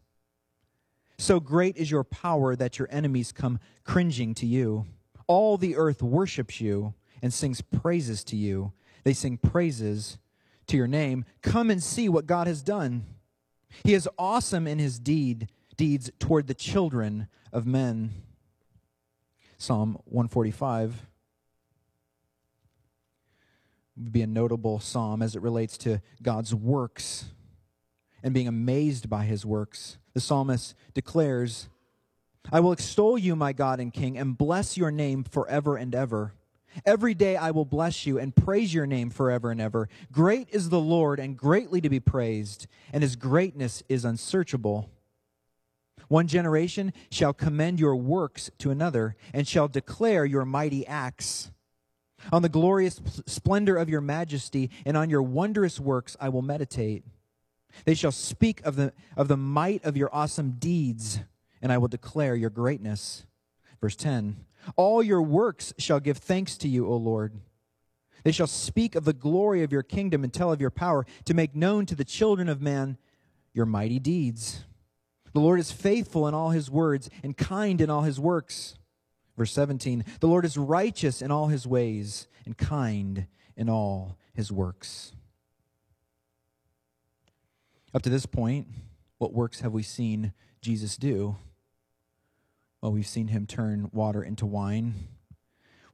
So 1.19 1.41
great 1.41 1.77
is 1.77 1.91
your 1.91 2.05
power 2.05 2.55
that 2.55 2.79
your 2.79 2.89
enemies 2.91 3.33
come 3.33 3.59
cringing 3.85 4.35
to 4.35 4.47
you. 4.47 4.87
All 5.27 5.57
the 5.57 5.77
earth 5.77 6.03
worships 6.03 6.61
you 6.61 6.95
and 7.21 7.35
sings 7.35 7.61
praises 7.61 8.23
to 8.25 8.37
you. 8.37 8.73
They 9.05 9.13
sing 9.13 9.37
praises 9.37 10.19
to 10.69 10.77
your 10.77 10.87
name. 10.87 11.25
Come 11.43 11.71
and 11.71 11.83
see 11.83 12.09
what 12.09 12.27
God 12.27 12.47
has 12.47 12.63
done. 12.63 13.05
He 13.85 13.95
is 13.95 14.09
awesome 14.19 14.67
in 14.67 14.79
his 14.79 14.99
deed 14.99 15.49
deeds 15.77 16.11
toward 16.19 16.47
the 16.47 16.55
children 16.55 17.29
of 17.53 17.67
men. 17.67 18.11
Psalm 19.59 19.99
145 20.05 21.07
would 23.97 24.13
be 24.13 24.23
a 24.23 24.27
notable 24.27 24.79
psalm 24.79 25.23
as 25.23 25.35
it 25.35 25.43
relates 25.43 25.77
to 25.79 26.01
God's 26.23 26.55
works 26.55 27.27
and 28.23 28.33
being 28.33 28.49
amazed 28.49 29.11
by 29.11 29.25
his 29.25 29.45
works. 29.45 29.99
The 30.19 30.23
psalmist 30.23 30.75
declares, 30.95 31.69
I 32.51 32.59
will 32.59 32.73
extol 32.73 33.17
you, 33.17 33.37
my 33.37 33.53
God 33.53 33.79
and 33.79 33.93
King, 33.93 34.19
and 34.19 34.37
bless 34.37 34.77
your 34.77 34.91
name 34.91 35.23
forever 35.23 35.77
and 35.77 35.95
ever. 35.95 36.35
Every 36.85 37.15
day 37.15 37.37
I 37.37 37.53
will 37.53 37.65
bless 37.65 38.05
you 38.05 38.19
and 38.19 38.35
praise 38.35 38.75
your 38.75 38.85
name 38.85 39.11
forever 39.11 39.53
and 39.53 39.61
ever. 39.61 39.89
Great 40.11 40.49
is 40.51 40.71
the 40.71 40.81
Lord 40.81 41.21
and 41.21 41.37
greatly 41.37 41.81
to 41.81 41.89
be 41.89 42.01
praised, 42.01 42.67
and 42.93 43.05
his 43.05 43.15
greatness 43.15 43.85
is 43.89 44.05
unsearchable. 44.05 44.91
One 46.09 46.27
generation 46.27 46.93
shall 47.13 47.33
commend 47.33 47.79
your 47.79 47.95
works 47.95 48.51
to 48.59 48.73
another 48.73 49.15
and 49.33 49.47
shall 49.47 49.69
declare 49.69 50.25
your 50.25 50.45
mighty 50.45 50.85
acts. 50.85 51.53
On 52.33 52.43
the 52.43 52.49
glorious 52.49 53.01
splendor 53.27 53.77
of 53.77 53.89
your 53.89 54.01
majesty 54.01 54.69
and 54.85 54.97
on 54.97 55.11
your 55.11 55.23
wondrous 55.23 55.79
works 55.79 56.17
I 56.21 56.29
will 56.29 56.43
meditate. 56.43 57.05
They 57.85 57.95
shall 57.95 58.13
speak 58.13 58.61
of 58.65 58.77
the, 58.77 58.93
of 59.17 59.29
the 59.29 59.37
might 59.37 59.85
of 59.85 59.97
your 59.97 60.11
awesome 60.13 60.57
deeds, 60.59 61.21
and 61.63 61.73
I 61.73 61.79
will 61.79 61.89
declare 61.89 62.35
your 62.35 62.51
greatness. 62.51 63.27
Verse 63.81 63.97
10 63.97 64.45
All 64.77 65.03
your 65.03 65.23
works 65.23 65.73
shall 65.79 66.01
give 66.01 66.19
thanks 66.19 66.57
to 66.59 66.69
you, 66.69 66.87
O 66.87 66.97
Lord. 66.97 67.41
They 68.25 68.33
shall 68.33 68.47
speak 68.47 68.95
of 68.95 69.05
the 69.05 69.13
glory 69.13 69.63
of 69.63 69.73
your 69.73 69.83
kingdom 69.83 70.25
and 70.25 70.33
tell 70.33 70.53
of 70.53 70.61
your 70.61 70.71
power, 70.71 71.07
to 71.25 71.35
make 71.35 71.55
known 71.55 71.87
to 71.87 71.95
the 71.95 72.05
children 72.05 72.49
of 72.49 72.61
man 72.61 72.99
your 73.53 73.67
mighty 73.67 73.99
deeds. 73.99 74.65
The 75.33 75.41
Lord 75.41 75.61
is 75.61 75.73
faithful 75.73 76.27
in 76.27 76.35
all 76.35 76.51
his 76.51 76.71
words 76.71 77.09
and 77.23 77.37
kind 77.37 77.81
in 77.81 77.91
all 77.91 78.03
his 78.03 78.19
works. 78.19 78.77
Verse 79.37 79.53
17 79.53 80.05
The 80.21 80.27
Lord 80.27 80.45
is 80.45 80.57
righteous 80.57 81.23
in 81.23 81.31
all 81.31 81.47
his 81.47 81.67
ways 81.67 82.27
and 82.45 82.57
kind 82.57 83.27
in 83.57 83.69
all 83.69 84.19
his 84.35 84.51
works. 84.51 85.13
Up 87.95 88.03
to 88.03 88.11
this 88.11 88.27
point, 88.27 88.67
what 89.17 89.33
works 89.33 89.61
have 89.61 89.73
we 89.73 89.83
seen 89.83 90.35
Jesus 90.61 90.99
do? 90.99 91.37
Well, 92.83 92.93
we've 92.93 93.07
seen 93.07 93.29
him 93.29 93.47
turn 93.47 93.89
water 93.93 94.23
into 94.23 94.45
wine. 94.45 94.95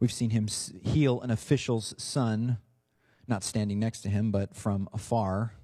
We've 0.01 0.13
seen 0.13 0.31
him 0.31 0.49
heal 0.83 1.21
an 1.21 1.31
official's 1.31 1.95
son, 1.97 2.59
not 3.29 3.45
standing 3.45 3.79
next 3.79 4.01
to 4.01 4.09
him, 4.09 4.33
but 4.33 4.57
from 4.57 4.89
afar. 4.93 5.55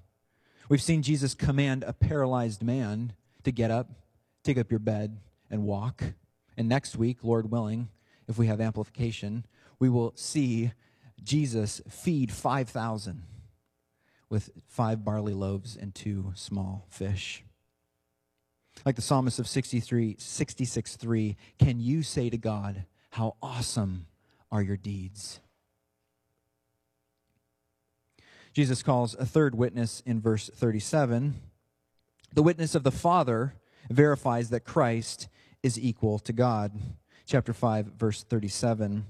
We've 0.69 0.81
seen 0.81 1.03
Jesus 1.03 1.35
command 1.35 1.83
a 1.83 1.91
paralyzed 1.91 2.63
man 2.63 3.11
to 3.43 3.51
get 3.51 3.69
up, 3.69 3.89
take 4.43 4.57
up 4.57 4.71
your 4.71 4.79
bed, 4.79 5.17
and 5.49 5.63
walk. 5.63 6.01
And 6.55 6.69
next 6.69 6.95
week, 6.95 7.23
Lord 7.23 7.51
willing, 7.51 7.89
if 8.29 8.37
we 8.37 8.47
have 8.47 8.61
amplification, 8.61 9.45
we 9.79 9.89
will 9.89 10.13
see 10.15 10.71
Jesus 11.21 11.81
feed 11.89 12.31
5,000 12.31 13.23
with 14.31 14.49
five 14.65 15.03
barley 15.03 15.33
loaves 15.33 15.75
and 15.75 15.93
two 15.93 16.31
small 16.35 16.87
fish. 16.89 17.43
Like 18.85 18.95
the 18.95 19.01
psalmist 19.01 19.37
of 19.37 19.47
63, 19.47 20.15
66 20.17 20.95
3, 20.95 21.37
can 21.59 21.79
you 21.79 22.01
say 22.01 22.29
to 22.29 22.37
God, 22.37 22.85
How 23.11 23.35
awesome 23.43 24.07
are 24.51 24.61
your 24.61 24.77
deeds? 24.77 25.41
Jesus 28.53 28.81
calls 28.81 29.15
a 29.15 29.25
third 29.25 29.53
witness 29.53 30.01
in 30.05 30.21
verse 30.21 30.49
37. 30.53 31.35
The 32.33 32.43
witness 32.43 32.73
of 32.73 32.83
the 32.83 32.91
Father 32.91 33.55
verifies 33.89 34.49
that 34.49 34.65
Christ 34.65 35.27
is 35.61 35.79
equal 35.79 36.19
to 36.19 36.33
God. 36.33 36.73
Chapter 37.25 37.53
5, 37.53 37.93
verse 37.97 38.23
37. 38.23 39.05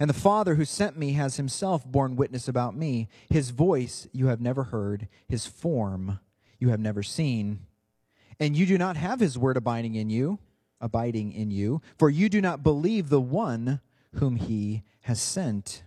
And 0.00 0.10
the 0.10 0.14
Father 0.14 0.56
who 0.56 0.64
sent 0.64 0.96
me 0.96 1.12
has 1.12 1.36
himself 1.36 1.84
borne 1.84 2.16
witness 2.16 2.48
about 2.48 2.76
me. 2.76 3.08
His 3.28 3.50
voice 3.50 4.08
you 4.12 4.26
have 4.26 4.40
never 4.40 4.64
heard, 4.64 5.08
his 5.28 5.46
form 5.46 6.20
you 6.58 6.70
have 6.70 6.80
never 6.80 7.02
seen. 7.02 7.60
And 8.40 8.56
you 8.56 8.66
do 8.66 8.78
not 8.78 8.96
have 8.96 9.20
his 9.20 9.38
word 9.38 9.56
abiding 9.56 9.94
in 9.94 10.10
you, 10.10 10.38
abiding 10.80 11.32
in 11.32 11.50
you, 11.50 11.80
for 11.98 12.10
you 12.10 12.28
do 12.28 12.40
not 12.40 12.62
believe 12.62 13.08
the 13.08 13.20
one 13.20 13.80
whom 14.14 14.36
he 14.36 14.82
has 15.02 15.20
sent. 15.20 15.84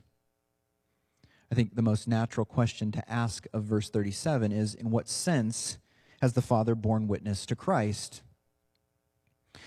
I 1.51 1.55
think 1.55 1.75
the 1.75 1.81
most 1.81 2.07
natural 2.07 2.45
question 2.45 2.91
to 2.93 3.11
ask 3.11 3.45
of 3.53 3.63
verse 3.63 3.89
37 3.89 4.51
is 4.51 4.75
in 4.75 4.91
what 4.91 5.07
sense 5.07 5.77
has 6.21 6.33
the 6.33 6.41
Father 6.41 6.75
borne 6.75 7.07
witness 7.07 7.45
to 7.45 7.55
Christ? 7.55 8.21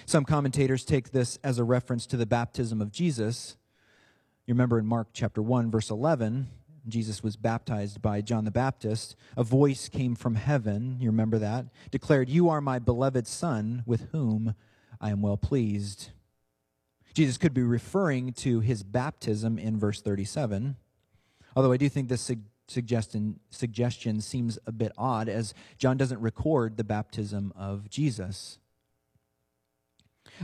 Some 0.06 0.24
commentators 0.24 0.84
take 0.84 1.10
this 1.10 1.38
as 1.42 1.58
a 1.58 1.64
reference 1.64 2.06
to 2.06 2.16
the 2.16 2.26
baptism 2.26 2.80
of 2.80 2.92
Jesus 2.92 3.56
you 4.50 4.54
remember 4.54 4.80
in 4.80 4.86
Mark 4.86 5.06
chapter 5.12 5.40
1, 5.40 5.70
verse 5.70 5.90
11, 5.90 6.48
Jesus 6.88 7.22
was 7.22 7.36
baptized 7.36 8.02
by 8.02 8.20
John 8.20 8.44
the 8.44 8.50
Baptist, 8.50 9.14
a 9.36 9.44
voice 9.44 9.88
came 9.88 10.16
from 10.16 10.34
heaven, 10.34 10.96
you 10.98 11.08
remember 11.08 11.38
that, 11.38 11.66
declared, 11.92 12.28
You 12.28 12.48
are 12.48 12.60
my 12.60 12.80
beloved 12.80 13.28
Son, 13.28 13.84
with 13.86 14.08
whom 14.10 14.56
I 15.00 15.10
am 15.10 15.22
well 15.22 15.36
pleased. 15.36 16.10
Jesus 17.14 17.38
could 17.38 17.54
be 17.54 17.62
referring 17.62 18.32
to 18.32 18.58
his 18.58 18.82
baptism 18.82 19.56
in 19.56 19.78
verse 19.78 20.02
37, 20.02 20.74
although 21.54 21.70
I 21.70 21.76
do 21.76 21.88
think 21.88 22.08
this 22.08 22.28
suggestion, 22.66 23.38
suggestion 23.50 24.20
seems 24.20 24.58
a 24.66 24.72
bit 24.72 24.90
odd, 24.98 25.28
as 25.28 25.54
John 25.78 25.96
doesn't 25.96 26.20
record 26.20 26.76
the 26.76 26.82
baptism 26.82 27.52
of 27.54 27.88
Jesus. 27.88 28.58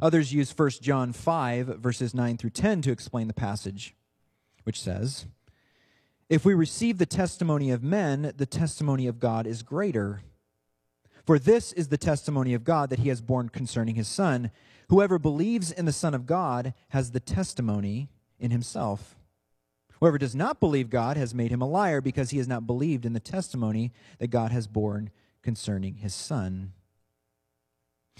Others 0.02 0.32
use 0.32 0.56
1 0.56 0.70
John 0.82 1.12
5, 1.12 1.66
verses 1.78 2.14
9 2.14 2.36
through 2.36 2.50
10 2.50 2.82
to 2.82 2.90
explain 2.90 3.28
the 3.28 3.34
passage, 3.34 3.94
which 4.64 4.80
says, 4.80 5.26
If 6.28 6.44
we 6.44 6.54
receive 6.54 6.98
the 6.98 7.06
testimony 7.06 7.70
of 7.70 7.82
men, 7.82 8.32
the 8.36 8.46
testimony 8.46 9.06
of 9.06 9.18
God 9.18 9.46
is 9.46 9.62
greater. 9.62 10.22
For 11.24 11.38
this 11.38 11.72
is 11.72 11.88
the 11.88 11.98
testimony 11.98 12.54
of 12.54 12.64
God 12.64 12.90
that 12.90 13.00
he 13.00 13.08
has 13.08 13.20
borne 13.20 13.48
concerning 13.48 13.96
his 13.96 14.06
Son. 14.06 14.50
Whoever 14.88 15.18
believes 15.18 15.72
in 15.72 15.84
the 15.84 15.92
Son 15.92 16.14
of 16.14 16.26
God 16.26 16.72
has 16.90 17.10
the 17.10 17.20
testimony 17.20 18.08
in 18.38 18.52
himself. 18.52 19.16
Whoever 20.00 20.18
does 20.18 20.34
not 20.34 20.60
believe 20.60 20.90
God 20.90 21.16
has 21.16 21.34
made 21.34 21.50
him 21.50 21.62
a 21.62 21.68
liar 21.68 22.00
because 22.00 22.30
he 22.30 22.38
has 22.38 22.46
not 22.46 22.66
believed 22.66 23.06
in 23.06 23.12
the 23.12 23.20
testimony 23.20 23.92
that 24.18 24.28
God 24.28 24.52
has 24.52 24.66
borne 24.66 25.10
concerning 25.42 25.96
his 25.96 26.14
Son. 26.14 26.72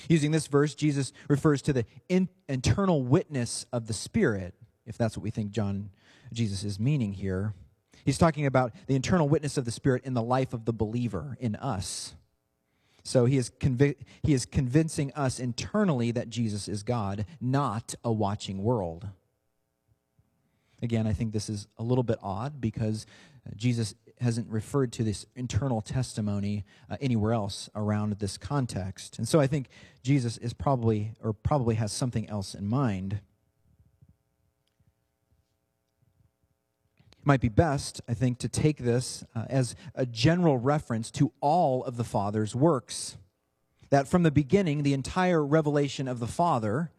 Using 0.08 0.30
this 0.30 0.46
verse, 0.46 0.74
Jesus 0.74 1.12
refers 1.28 1.62
to 1.62 1.72
the 1.72 1.84
in, 2.08 2.28
internal 2.48 3.02
witness 3.02 3.66
of 3.72 3.86
the 3.86 3.92
Spirit, 3.92 4.54
if 4.86 4.98
that's 4.98 5.16
what 5.16 5.24
we 5.24 5.30
think 5.30 5.50
John 5.50 5.90
Jesus 6.32 6.64
is 6.64 6.78
meaning 6.78 7.12
here. 7.12 7.54
He's 8.04 8.18
talking 8.18 8.46
about 8.46 8.72
the 8.86 8.94
internal 8.94 9.28
witness 9.28 9.56
of 9.56 9.64
the 9.64 9.70
Spirit 9.70 10.04
in 10.04 10.14
the 10.14 10.22
life 10.22 10.52
of 10.52 10.64
the 10.64 10.72
believer, 10.72 11.36
in 11.40 11.56
us. 11.56 12.14
So 13.02 13.24
he 13.24 13.36
is, 13.36 13.52
he 14.22 14.34
is 14.34 14.46
convincing 14.46 15.12
us 15.14 15.38
internally 15.38 16.10
that 16.12 16.28
Jesus 16.28 16.68
is 16.68 16.82
God, 16.82 17.24
not 17.40 17.94
a 18.04 18.12
watching 18.12 18.62
world. 18.62 19.08
Again, 20.82 21.06
I 21.06 21.12
think 21.12 21.32
this 21.32 21.48
is 21.48 21.68
a 21.78 21.82
little 21.82 22.04
bit 22.04 22.18
odd 22.22 22.60
because 22.60 23.06
uh, 23.46 23.50
Jesus 23.56 23.94
hasn't 24.20 24.48
referred 24.48 24.92
to 24.92 25.04
this 25.04 25.26
internal 25.34 25.80
testimony 25.80 26.64
uh, 26.90 26.96
anywhere 27.00 27.32
else 27.32 27.68
around 27.74 28.12
this 28.18 28.38
context. 28.38 29.18
And 29.18 29.28
so 29.28 29.40
I 29.40 29.46
think 29.46 29.68
Jesus 30.02 30.38
is 30.38 30.52
probably, 30.52 31.12
or 31.22 31.32
probably 31.32 31.74
has 31.74 31.92
something 31.92 32.28
else 32.28 32.54
in 32.54 32.66
mind. 32.66 33.20
It 37.12 37.26
might 37.26 37.40
be 37.40 37.48
best, 37.48 38.00
I 38.08 38.14
think, 38.14 38.38
to 38.38 38.48
take 38.48 38.78
this 38.78 39.24
uh, 39.34 39.44
as 39.48 39.76
a 39.94 40.06
general 40.06 40.58
reference 40.58 41.10
to 41.12 41.32
all 41.40 41.84
of 41.84 41.96
the 41.96 42.04
Father's 42.04 42.54
works. 42.54 43.16
That 43.90 44.08
from 44.08 44.22
the 44.22 44.30
beginning, 44.30 44.82
the 44.82 44.94
entire 44.94 45.44
revelation 45.44 46.08
of 46.08 46.20
the 46.20 46.26
Father 46.26 46.90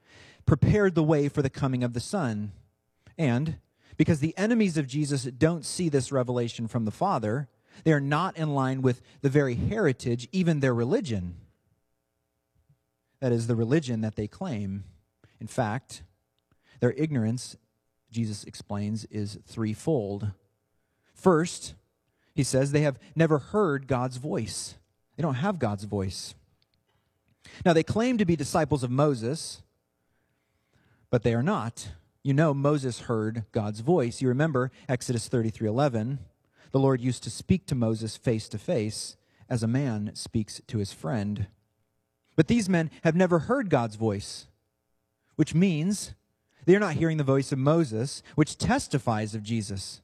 prepared 0.46 0.96
the 0.96 1.04
way 1.04 1.30
for 1.30 1.42
the 1.42 1.50
coming 1.50 1.84
of 1.84 1.94
the 1.94 2.00
Son. 2.00 2.52
And 3.18 3.58
because 3.98 4.20
the 4.20 4.38
enemies 4.38 4.78
of 4.78 4.88
Jesus 4.88 5.24
don't 5.24 5.66
see 5.66 5.90
this 5.90 6.12
revelation 6.12 6.68
from 6.68 6.86
the 6.86 6.92
Father. 6.92 7.50
They 7.84 7.92
are 7.92 8.00
not 8.00 8.38
in 8.38 8.54
line 8.54 8.82
with 8.82 9.02
the 9.22 9.30
very 9.30 9.56
heritage, 9.56 10.30
even 10.32 10.60
their 10.60 10.74
religion. 10.74 11.36
That 13.20 13.32
is 13.32 13.48
the 13.48 13.56
religion 13.56 14.02
that 14.02 14.16
they 14.16 14.28
claim. 14.28 14.84
In 15.42 15.48
fact, 15.48 16.04
their 16.80 16.94
ignorance, 16.94 17.58
Jesus 18.12 18.44
explains, 18.44 19.06
is 19.06 19.40
threefold. 19.48 20.32
First, 21.14 21.74
he 22.36 22.44
says 22.44 22.72
they 22.72 22.82
have 22.82 23.00
never 23.16 23.40
heard 23.40 23.88
God's 23.88 24.18
voice. 24.18 24.76
They 25.16 25.24
don't 25.24 25.36
have 25.36 25.58
God's 25.58 25.86
voice. 25.86 26.36
Now, 27.66 27.74
they 27.74 27.84
claim 27.84 28.20
to 28.20 28.26
be 28.26 28.36
disciples 28.36 28.84
of 28.84 28.92
Moses, 28.92 29.64
but 31.10 31.24
they 31.24 31.34
are 31.34 31.42
not. 31.42 31.90
You 32.24 32.34
know 32.34 32.54
Moses 32.54 33.02
heard 33.02 33.46
God's 33.52 33.80
voice. 33.80 34.22
You 34.22 34.28
remember 34.28 34.72
Exodus 34.90 35.30
33:11. 35.30 36.20
The 36.72 36.80
Lord 36.80 37.02
used 37.02 37.24
to 37.24 37.30
speak 37.30 37.66
to 37.68 37.76
Moses 37.76 38.18
face 38.18 38.50
to 38.50 38.58
face 38.58 39.16
as 39.50 39.64
a 39.64 39.68
man 39.68 40.12
speaks 40.14 40.62
to 40.68 40.78
his 40.78 40.92
friend. 40.92 41.48
But 42.36 42.48
these 42.48 42.70
men 42.70 42.92
have 43.04 43.16
never 43.16 43.40
heard 43.40 43.70
God's 43.70 43.96
voice, 43.96 44.48
which 45.36 45.56
means 45.56 46.14
they 46.66 46.76
are 46.76 46.80
not 46.80 46.96
hearing 46.96 47.18
the 47.18 47.24
voice 47.24 47.52
of 47.52 47.60
Moses, 47.60 48.22
which 48.36 48.58
testifies 48.58 49.34
of 49.34 49.44
Jesus. 49.44 50.02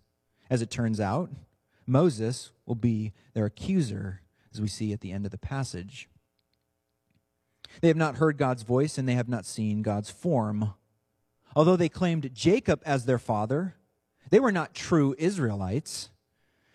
As 0.50 0.62
it 0.62 0.72
turns 0.72 1.00
out, 1.00 1.30
Moses 1.86 2.52
will 2.66 2.76
be 2.76 3.14
their 3.34 3.46
accuser, 3.46 4.22
as 4.54 4.62
we 4.62 4.68
see 4.68 4.94
at 4.94 5.02
the 5.02 5.12
end 5.12 5.26
of 5.26 5.32
the 5.32 5.38
passage. 5.38 6.10
They 7.82 7.88
have 7.90 7.98
not 7.98 8.18
heard 8.18 8.38
God's 8.38 8.64
voice 8.64 8.98
and 8.98 9.08
they 9.08 9.16
have 9.16 9.30
not 9.30 9.46
seen 9.46 9.82
God's 9.82 10.10
form. 10.10 10.74
Although 11.56 11.76
they 11.76 11.90
claimed 11.90 12.34
Jacob 12.34 12.82
as 12.86 13.06
their 13.06 13.20
father, 13.20 13.76
they 14.30 14.40
were 14.40 14.52
not 14.52 14.74
true 14.74 15.16
Israelites. 15.18 16.10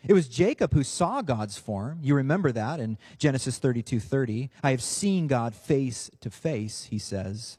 It 0.07 0.13
was 0.13 0.29
Jacob 0.29 0.73
who 0.73 0.85
saw 0.85 1.23
God's 1.23 1.59
form. 1.59 1.99
You 2.03 2.15
remember 2.15 2.53
that 2.53 2.79
in 2.79 2.99
Genesis 3.19 3.59
32 3.59 3.99
30. 3.99 4.51
I 4.63 4.71
have 4.71 4.83
seen 4.83 5.27
God 5.27 5.55
face 5.55 6.11
to 6.21 6.31
face, 6.31 6.85
he 6.85 6.99
says. 6.99 7.59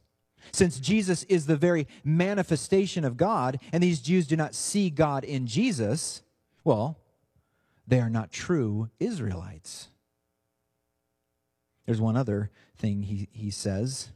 Since 0.51 0.79
Jesus 0.79 1.23
is 1.23 1.45
the 1.45 1.57
very 1.57 1.85
manifestation 2.03 3.03
of 3.03 3.17
God, 3.17 3.59
and 3.73 3.83
these 3.83 3.99
Jews 3.99 4.25
do 4.25 4.35
not 4.35 4.55
see 4.55 4.89
God 4.89 5.23
in 5.23 5.47
Jesus, 5.47 6.21
well, 6.63 6.97
they 7.85 7.99
are 7.99 8.09
not 8.09 8.31
true 8.31 8.89
Israelites. 8.99 9.89
There's 11.85 11.99
one 11.99 12.15
other 12.15 12.51
thing 12.77 13.01
he, 13.03 13.27
he 13.31 13.51
says 13.51 14.09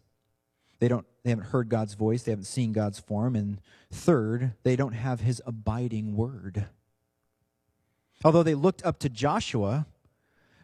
they 0.80 0.88
don't 0.88 1.08
they 1.24 1.30
haven't 1.30 1.48
heard 1.48 1.70
God's 1.70 1.94
voice, 1.94 2.24
they 2.24 2.32
haven't 2.32 2.46
seen 2.46 2.74
God's 2.74 3.00
form, 3.00 3.36
and 3.36 3.62
third, 3.92 4.54
they 4.64 4.76
don't 4.76 4.94
have 4.94 5.22
his 5.22 5.42
abiding 5.46 6.16
word. 6.16 6.68
Although 8.26 8.44
they 8.44 8.56
looked 8.56 8.86
up 8.86 9.00
to 9.00 9.10
Joshua, 9.10 9.86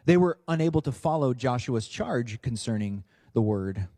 they 0.04 0.16
were 0.16 0.38
unable 0.48 0.82
to 0.82 0.92
follow 0.92 1.34
Joshua's 1.34 1.88
charge 1.88 2.42
concerning 2.42 3.04
the 3.32 3.42
word. 3.42 3.88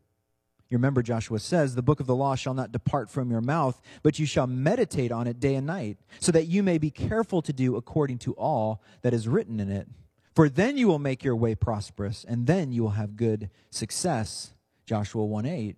You 0.69 0.79
remember 0.79 1.03
Joshua 1.03 1.39
says, 1.39 1.75
The 1.75 1.83
book 1.83 2.01
of 2.01 2.07
the 2.07 2.17
law 2.17 2.35
shall 2.35 2.55
not 2.55 2.73
depart 2.73 3.11
from 3.11 3.31
your 3.31 3.41
mouth, 3.41 3.81
but 4.03 4.19
you 4.19 4.25
shall 4.25 4.47
meditate 4.47 5.13
on 5.13 5.27
it 5.27 5.39
day 5.39 5.55
and 5.55 5.67
night, 5.67 5.99
so 6.19 6.33
that 6.33 6.47
you 6.47 6.63
may 6.63 6.79
be 6.79 6.91
careful 6.91 7.43
to 7.43 7.53
do 7.53 7.77
according 7.77 8.19
to 8.19 8.33
all 8.35 8.83
that 9.03 9.13
is 9.13 9.29
written 9.29 9.61
in 9.61 9.71
it. 9.71 9.87
For 10.35 10.49
then 10.49 10.79
you 10.79 10.89
will 10.89 10.99
make 10.99 11.23
your 11.23 11.37
way 11.37 11.55
prosperous, 11.55 12.25
and 12.27 12.47
then 12.47 12.73
you 12.73 12.83
will 12.83 12.91
have 12.91 13.17
good 13.17 13.51
success. 13.71 14.55
Joshua 14.87 15.25
1 15.27 15.45
8. 15.45 15.77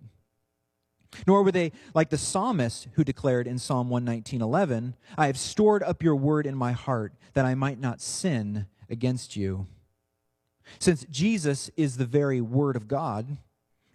Nor 1.27 1.43
were 1.43 1.51
they 1.51 1.71
like 1.93 2.09
the 2.09 2.17
psalmist 2.17 2.87
who 2.93 3.03
declared 3.03 3.47
in 3.47 3.59
Psalm 3.59 3.89
119:11, 3.89 4.95
"I 5.17 5.27
have 5.27 5.37
stored 5.37 5.83
up 5.83 6.03
your 6.03 6.15
word 6.15 6.45
in 6.45 6.55
my 6.55 6.71
heart 6.71 7.13
that 7.33 7.45
I 7.45 7.55
might 7.55 7.79
not 7.79 8.01
sin 8.01 8.67
against 8.89 9.35
you." 9.35 9.67
Since 10.79 11.05
Jesus 11.09 11.69
is 11.77 11.97
the 11.97 12.05
very 12.05 12.41
word 12.41 12.75
of 12.75 12.87
God, 12.87 13.37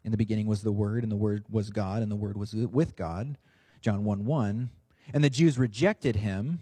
in 0.05 0.11
the 0.11 0.17
beginning 0.17 0.47
was 0.47 0.63
the 0.63 0.73
word 0.73 1.03
and 1.03 1.13
the 1.13 1.17
word 1.17 1.45
was 1.51 1.71
God 1.71 2.03
and 2.03 2.11
the 2.11 2.17
word 2.17 2.37
was 2.37 2.55
with 2.55 2.97
God, 2.97 3.37
John 3.81 4.05
1 4.05 4.25
1, 4.25 4.71
and 5.13 5.25
the 5.25 5.31
Jews 5.31 5.59
rejected 5.59 6.17
him, 6.17 6.61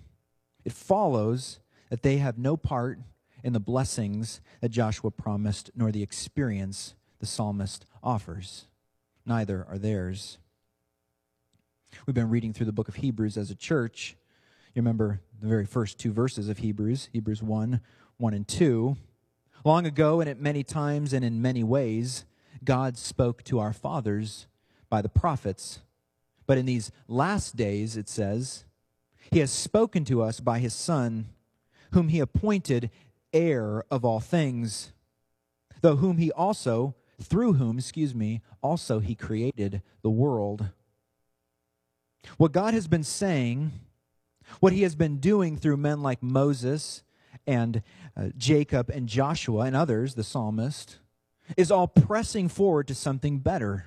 it 0.65 0.73
follows 0.73 1.61
that 1.91 2.03
they 2.03 2.19
have 2.19 2.39
no 2.39 2.57
part 2.57 2.99
in 3.43 3.53
the 3.53 3.61
blessings 3.61 4.41
that 4.61 4.71
Joshua 4.71 5.11
promised, 5.11 5.71
nor 5.75 5.93
the 5.93 6.03
experience 6.03 6.95
the 7.19 7.27
psalmist 7.27 7.85
offers. 8.03 8.67
Neither 9.25 9.65
are 9.65 9.79
theirs. 9.79 10.39
We've 12.07 12.15
been 12.15 12.31
reading 12.31 12.53
through 12.53 12.67
the 12.67 12.73
book 12.73 12.89
of 12.89 12.97
Hebrews 12.97 13.37
as 13.37 13.51
a 13.51 13.55
church. 13.55 14.17
You 14.75 14.81
remember 14.81 15.21
the 15.41 15.49
very 15.49 15.67
first 15.67 15.99
two 15.99 16.13
verses 16.13 16.49
of 16.49 16.59
Hebrews, 16.59 17.09
Hebrews 17.13 17.43
1 17.43 17.81
1 18.17 18.35
and 18.35 18.49
2. 18.49 18.97
Long 19.65 19.87
ago, 19.87 20.21
and 20.21 20.29
at 20.29 20.41
many 20.41 20.63
times 20.63 21.13
and 21.13 21.25
in 21.25 21.43
many 21.43 21.63
ways, 21.63 22.25
God 22.65 22.97
spoke 22.97 23.43
to 23.45 23.59
our 23.59 23.73
fathers 23.73 24.47
by 24.89 25.03
the 25.03 25.09
prophets. 25.09 25.81
But 26.47 26.59
in 26.59 26.67
these 26.67 26.91
last 27.07 27.57
days, 27.57 27.97
it 27.97 28.09
says, 28.09 28.65
He 29.31 29.39
has 29.41 29.51
spoken 29.51 30.05
to 30.07 30.23
us 30.23 30.41
by 30.41 30.59
His 30.59 30.75
Son, 30.75 31.27
whom 31.93 32.09
He 32.09 32.21
appointed 32.21 32.91
heir 33.33 33.85
of 33.91 34.05
all 34.05 34.21
things, 34.21 34.93
though 35.81 35.97
whom 35.97 36.19
He 36.19 36.33
also, 36.33 36.95
through 37.21 37.55
whom, 37.55 37.79
excuse 37.79 38.15
me, 38.15 38.43
also 38.63 38.99
He 38.99 39.15
created 39.15 39.83
the 40.03 40.11
world. 40.11 40.71
What 42.37 42.53
God 42.53 42.75
has 42.75 42.89
been 42.89 43.05
saying, 43.05 43.73
what 44.61 44.73
he 44.73 44.83
has 44.83 44.95
been 44.95 45.19
doing 45.19 45.57
through 45.57 45.77
men 45.77 46.03
like 46.03 46.23
Moses 46.23 47.03
and 47.47 47.83
uh, 48.17 48.29
Jacob 48.37 48.91
and 48.91 49.09
Joshua 49.09 49.61
and 49.65 49.77
others, 49.77 50.15
the 50.15 50.25
psalmist, 50.25 50.99
is 51.57 51.71
all 51.71 51.89
pressing 51.89 52.49
forward 52.49 52.89
to 52.89 52.95
something 52.95 53.39
better. 53.39 53.87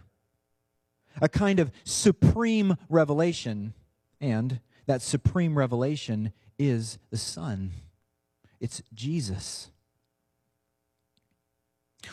A 1.22 1.30
kind 1.30 1.60
of 1.60 1.72
supreme 1.84 2.78
revelation. 2.90 3.74
And 4.20 4.60
that 4.86 5.02
supreme 5.02 5.58
revelation 5.58 6.32
is 6.58 6.98
the 7.10 7.18
Son. 7.18 7.72
It's 8.60 8.82
Jesus. 8.94 9.70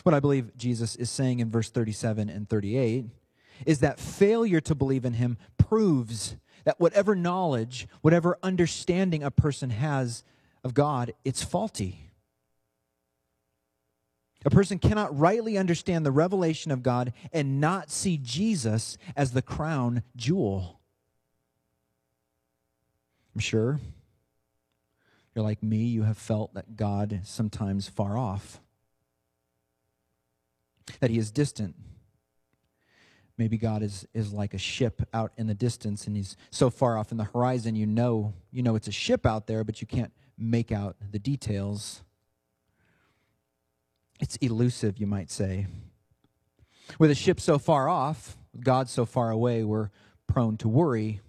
What 0.03 0.15
I 0.15 0.19
believe 0.19 0.55
Jesus 0.57 0.95
is 0.95 1.09
saying 1.09 1.39
in 1.39 1.49
verse 1.49 1.69
37 1.69 2.29
and 2.29 2.47
38 2.49 3.05
is 3.65 3.79
that 3.79 3.99
failure 3.99 4.61
to 4.61 4.75
believe 4.75 5.05
in 5.05 5.13
him 5.13 5.37
proves 5.57 6.35
that 6.65 6.79
whatever 6.79 7.15
knowledge, 7.15 7.87
whatever 8.01 8.37
understanding 8.43 9.23
a 9.23 9.31
person 9.31 9.69
has 9.69 10.23
of 10.63 10.73
God, 10.73 11.13
it's 11.23 11.43
faulty. 11.43 12.09
A 14.45 14.49
person 14.49 14.79
cannot 14.79 15.17
rightly 15.17 15.57
understand 15.57 16.05
the 16.05 16.11
revelation 16.11 16.71
of 16.71 16.83
God 16.83 17.13
and 17.33 17.59
not 17.59 17.89
see 17.89 18.17
Jesus 18.17 18.97
as 19.15 19.31
the 19.31 19.41
crown 19.41 20.03
jewel. 20.15 20.79
I'm 23.35 23.41
sure 23.41 23.79
you're 25.35 25.43
like 25.43 25.61
me, 25.61 25.77
you 25.77 26.03
have 26.03 26.17
felt 26.17 26.53
that 26.53 26.75
God 26.75 27.21
sometimes 27.23 27.87
far 27.87 28.17
off, 28.17 28.59
that 30.99 31.09
He 31.09 31.17
is 31.17 31.31
distant. 31.31 31.75
Maybe 33.39 33.57
God 33.57 33.81
is, 33.81 34.05
is 34.13 34.33
like 34.33 34.53
a 34.53 34.57
ship 34.57 35.01
out 35.13 35.31
in 35.37 35.47
the 35.47 35.53
distance 35.53 36.07
and 36.07 36.15
He's 36.17 36.35
so 36.51 36.69
far 36.69 36.97
off 36.97 37.13
in 37.13 37.17
the 37.17 37.23
horizon, 37.23 37.73
you 37.73 37.85
know, 37.85 38.33
you 38.51 38.61
know 38.61 38.75
it's 38.75 38.89
a 38.89 38.91
ship 38.91 39.25
out 39.25 39.47
there, 39.47 39.63
but 39.63 39.79
you 39.79 39.87
can't 39.87 40.11
make 40.37 40.73
out 40.73 40.97
the 41.11 41.19
details. 41.19 42.03
It's 44.19 44.35
elusive, 44.37 44.97
you 44.97 45.07
might 45.07 45.31
say. 45.31 45.67
With 46.99 47.11
a 47.11 47.15
ship 47.15 47.39
so 47.39 47.57
far 47.57 47.87
off, 47.87 48.37
God 48.59 48.89
so 48.89 49.05
far 49.05 49.31
away, 49.31 49.63
we're 49.63 49.89
prone 50.27 50.57
to 50.57 50.67
worry. 50.67 51.21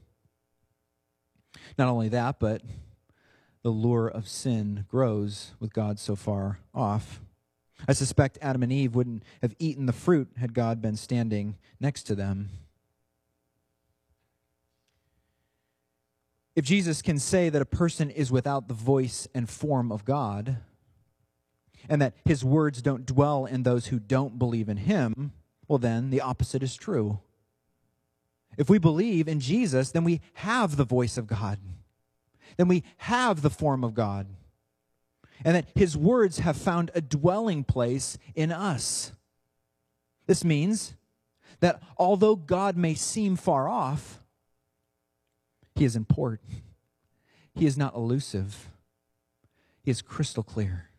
Not 1.79 1.87
only 1.87 2.09
that, 2.09 2.41
but 2.41 2.63
the 3.63 3.71
lure 3.71 4.09
of 4.09 4.27
sin 4.27 4.85
grows 4.89 5.53
with 5.61 5.73
God 5.73 6.01
so 6.01 6.17
far 6.17 6.59
off. 6.75 7.21
I 7.89 7.93
suspect 7.93 8.39
Adam 8.41 8.63
and 8.63 8.73
Eve 8.73 8.95
wouldn't 8.95 9.23
have 9.43 9.55
eaten 9.59 9.87
the 9.87 9.93
fruit 9.93 10.29
had 10.37 10.55
God 10.55 10.81
been 10.81 10.97
standing 10.97 11.57
next 11.81 12.05
to 12.05 12.15
them. 12.15 12.51
If 16.57 16.65
Jesus 16.65 17.01
can 17.01 17.19
say 17.19 17.49
that 17.49 17.63
a 17.63 17.67
person 17.67 18.11
is 18.11 18.31
without 18.31 18.69
the 18.69 18.75
voice 18.75 19.27
and 19.35 19.49
form 19.49 19.91
of 19.91 20.05
God, 20.05 20.59
and 21.89 22.03
that 22.03 22.15
his 22.25 22.45
words 22.45 22.83
don't 22.83 23.07
dwell 23.07 23.47
in 23.47 23.63
those 23.63 23.87
who 23.87 23.99
don't 23.99 24.39
believe 24.39 24.69
in 24.69 24.77
him, 24.77 25.33
well, 25.69 25.79
then 25.79 26.11
the 26.11 26.21
opposite 26.21 26.63
is 26.63 26.77
true. 26.77 27.21
If 28.59 28.69
we 28.69 28.79
believe 28.79 29.29
in 29.29 29.41
Jesus, 29.41 29.91
then 29.91 30.05
we 30.05 30.21
have 30.35 30.77
the 30.77 30.85
voice 30.85 31.17
of 31.17 31.27
God, 31.27 31.59
then 32.57 32.69
we 32.69 32.83
have 32.99 33.43
the 33.43 33.51
form 33.51 33.85
of 33.85 33.95
God, 33.95 34.27
and 35.45 35.57
that 35.57 35.69
his 35.75 35.97
words 35.97 36.39
have 36.41 36.57
found 36.57 36.91
a 36.95 37.01
dwelling 37.01 37.65
place 37.65 38.19
in 38.35 38.53
us. 38.53 39.13
This 40.27 40.45
means 40.45 40.95
that 41.61 41.83
although 41.97 42.37
God 42.37 42.77
may 42.77 42.95
seem 42.95 43.37
far 43.37 43.69
off, 43.69 44.21
he 45.75 45.85
is 45.85 45.97
important. 45.97 46.63
He 47.55 47.67
is 47.67 47.77
not 47.77 47.95
elusive. 47.95 48.71
He 49.83 49.91
is 49.91 50.03
crystal 50.03 50.43
clear. 50.43 50.91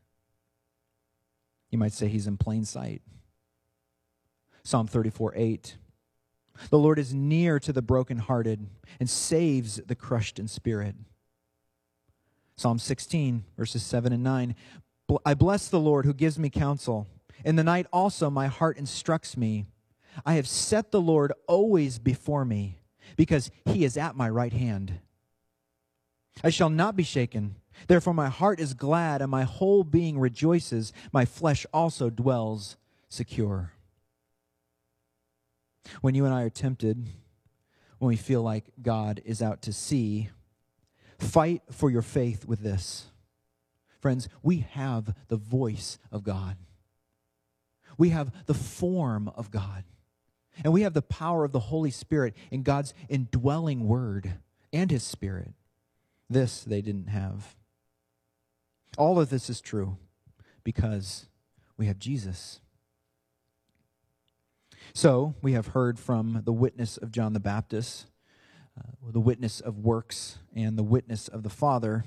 You 1.70 1.78
might 1.78 1.94
say 1.94 2.08
he's 2.08 2.28
in 2.28 2.38
plain 2.38 2.66
sight. 2.66 3.02
Psalm 4.64 4.88
34 4.88 5.34
8. 5.36 5.78
The 6.70 6.78
Lord 6.78 7.00
is 7.00 7.14
near 7.14 7.60
to 7.60 7.74
the 7.74 7.82
brokenhearted 7.82 8.68
and 9.00 9.10
saves 9.10 9.78
the 9.78 9.96
crushed 9.96 10.38
in 10.38 10.48
spirit. 10.48 10.96
Psalm 12.56 12.80
16, 12.80 13.44
verses 13.58 13.84
7 13.84 14.14
and 14.14 14.24
9. 14.24 14.56
I 15.26 15.34
bless 15.34 15.68
the 15.68 15.80
Lord 15.80 16.06
who 16.06 16.14
gives 16.14 16.40
me 16.40 16.50
counsel. 16.50 17.08
In 17.44 17.56
the 17.56 17.64
night 17.64 17.88
also 17.92 18.30
my 18.30 18.48
heart 18.48 18.78
instructs 18.78 19.36
me. 19.36 19.66
I 20.26 20.34
have 20.34 20.48
set 20.48 20.92
the 20.92 21.02
Lord 21.02 21.34
always 21.48 21.98
before 21.98 22.46
me, 22.46 22.80
because 23.16 23.50
he 23.66 23.84
is 23.84 23.98
at 23.98 24.16
my 24.16 24.30
right 24.30 24.54
hand. 24.54 25.00
I 26.44 26.50
shall 26.50 26.70
not 26.70 26.96
be 26.96 27.04
shaken. 27.04 27.56
Therefore, 27.88 28.14
my 28.14 28.30
heart 28.30 28.60
is 28.60 28.74
glad, 28.74 29.22
and 29.22 29.32
my 29.32 29.44
whole 29.44 29.84
being 29.84 30.20
rejoices. 30.20 30.94
My 31.12 31.26
flesh 31.26 31.66
also 31.74 32.10
dwells 32.10 32.78
secure. 33.10 33.72
When 36.02 36.14
you 36.14 36.26
and 36.26 36.34
I 36.34 36.44
are 36.44 36.50
tempted, 36.50 37.08
when 37.98 38.10
we 38.10 38.18
feel 38.18 38.44
like 38.44 38.66
God 38.82 39.22
is 39.26 39.42
out 39.42 39.62
to 39.64 39.74
sea, 39.74 40.30
fight 41.22 41.62
for 41.72 41.90
your 41.90 42.02
faith 42.02 42.46
with 42.46 42.62
this. 42.62 43.06
Friends, 44.00 44.28
we 44.42 44.66
have 44.72 45.14
the 45.28 45.38
voice 45.38 46.00
of 46.12 46.24
God, 46.24 46.58
we 47.98 48.10
have 48.10 48.32
the 48.48 48.54
form 48.54 49.32
of 49.36 49.52
God, 49.52 49.84
and 50.64 50.74
we 50.74 50.82
have 50.82 50.94
the 50.94 51.02
power 51.02 51.46
of 51.46 51.52
the 51.52 51.60
Holy 51.60 51.92
Spirit 51.92 52.36
in 52.50 52.64
God's 52.64 52.94
indwelling 53.10 53.88
word 53.88 54.40
and 54.74 54.90
His 54.90 55.04
Spirit. 55.04 55.54
This 56.30 56.64
they 56.64 56.82
didn't 56.82 57.08
have. 57.08 57.56
All 58.98 59.20
of 59.20 59.30
this 59.30 59.50
is 59.50 59.62
true 59.62 59.98
because 60.64 61.28
we 61.78 61.86
have 61.86 62.00
Jesus. 62.00 62.60
So, 64.94 65.36
we 65.42 65.54
have 65.54 65.68
heard 65.68 66.00
from 66.00 66.42
the 66.44 66.52
witness 66.52 66.98
of 66.98 67.12
John 67.12 67.34
the 67.34 67.40
Baptist, 67.40 68.08
Uh, 68.80 69.12
the 69.12 69.20
witness 69.20 69.60
of 69.60 69.80
works, 69.80 70.38
and 70.56 70.78
the 70.78 70.84
witness 70.84 71.28
of 71.28 71.44
the 71.44 71.50
Father. 71.50 72.06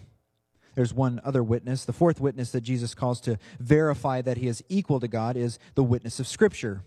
There's 0.75 0.95
one 0.95 1.21
other 1.25 1.43
witness. 1.43 1.85
The 1.85 1.93
fourth 1.93 2.21
witness 2.21 2.51
that 2.51 2.63
Jesus 2.63 2.95
calls 2.95 3.21
to 3.23 3.39
verify 3.61 4.23
that 4.23 4.39
he 4.39 4.49
is 4.49 4.65
equal 4.69 4.99
to 5.01 5.09
God 5.09 5.37
is 5.37 5.59
the 5.75 5.85
witness 5.85 6.19
of 6.19 6.27
Scripture. 6.27 6.83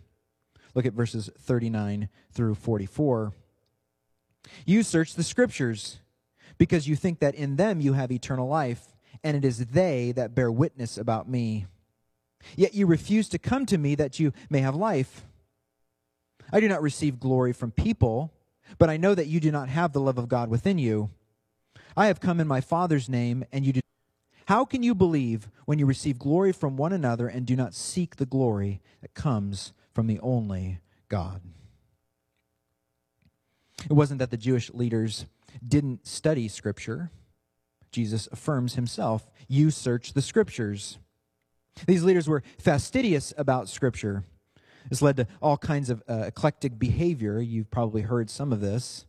Look 0.75 0.85
at 0.85 0.93
verses 0.93 1.29
39 1.39 2.09
through 2.31 2.55
44. 2.55 3.33
You 4.65 4.83
search 4.83 5.15
the 5.15 5.23
Scriptures 5.23 5.99
because 6.57 6.87
you 6.87 6.95
think 6.95 7.19
that 7.19 7.35
in 7.35 7.55
them 7.55 7.79
you 7.79 7.93
have 7.93 8.11
eternal 8.11 8.47
life 8.47 8.93
and 9.23 9.37
it 9.37 9.45
is 9.45 9.67
they 9.67 10.11
that 10.13 10.35
bear 10.35 10.51
witness 10.51 10.97
about 10.97 11.29
me. 11.29 11.65
Yet 12.55 12.73
you 12.73 12.85
refuse 12.85 13.29
to 13.29 13.39
come 13.39 13.65
to 13.67 13.77
me 13.77 13.95
that 13.95 14.19
you 14.19 14.33
may 14.49 14.59
have 14.59 14.75
life. 14.75 15.25
I 16.51 16.59
do 16.59 16.67
not 16.67 16.81
receive 16.81 17.19
glory 17.19 17.53
from 17.53 17.71
people, 17.71 18.31
but 18.77 18.89
I 18.89 18.97
know 18.97 19.15
that 19.15 19.27
you 19.27 19.39
do 19.39 19.51
not 19.51 19.69
have 19.69 19.93
the 19.93 20.01
love 20.01 20.17
of 20.17 20.27
God 20.27 20.49
within 20.49 20.77
you. 20.77 21.09
I 21.95 22.07
have 22.07 22.19
come 22.19 22.39
in 22.39 22.47
my 22.47 22.61
Father's 22.61 23.09
name, 23.09 23.43
and 23.51 23.65
you 23.65 23.73
do. 23.73 23.79
How 24.47 24.63
can 24.63 24.83
you 24.83 24.95
believe 24.95 25.49
when 25.65 25.79
you 25.79 25.85
receive 25.85 26.19
glory 26.19 26.53
from 26.53 26.77
one 26.77 26.93
another 26.93 27.27
and 27.27 27.45
do 27.45 27.55
not 27.55 27.73
seek 27.73 28.15
the 28.15 28.25
glory 28.25 28.81
that 29.01 29.13
comes 29.13 29.73
from 29.93 30.07
the 30.07 30.19
only 30.21 30.79
God? 31.09 31.41
It 33.89 33.93
wasn't 33.93 34.19
that 34.19 34.31
the 34.31 34.37
Jewish 34.37 34.69
leaders 34.73 35.25
didn't 35.67 36.07
study 36.07 36.47
Scripture. 36.47 37.11
Jesus 37.91 38.27
affirms 38.31 38.75
himself, 38.75 39.29
You 39.47 39.71
search 39.71 40.13
the 40.13 40.21
scriptures. 40.21 40.97
These 41.87 42.03
leaders 42.03 42.27
were 42.27 42.43
fastidious 42.57 43.33
about 43.37 43.69
scripture. 43.69 44.23
This 44.89 45.01
led 45.01 45.17
to 45.17 45.27
all 45.41 45.57
kinds 45.57 45.89
of 45.89 46.03
uh, 46.07 46.23
eclectic 46.27 46.79
behavior. 46.79 47.39
You've 47.39 47.69
probably 47.71 48.01
heard 48.01 48.29
some 48.29 48.53
of 48.53 48.61
this. 48.61 49.05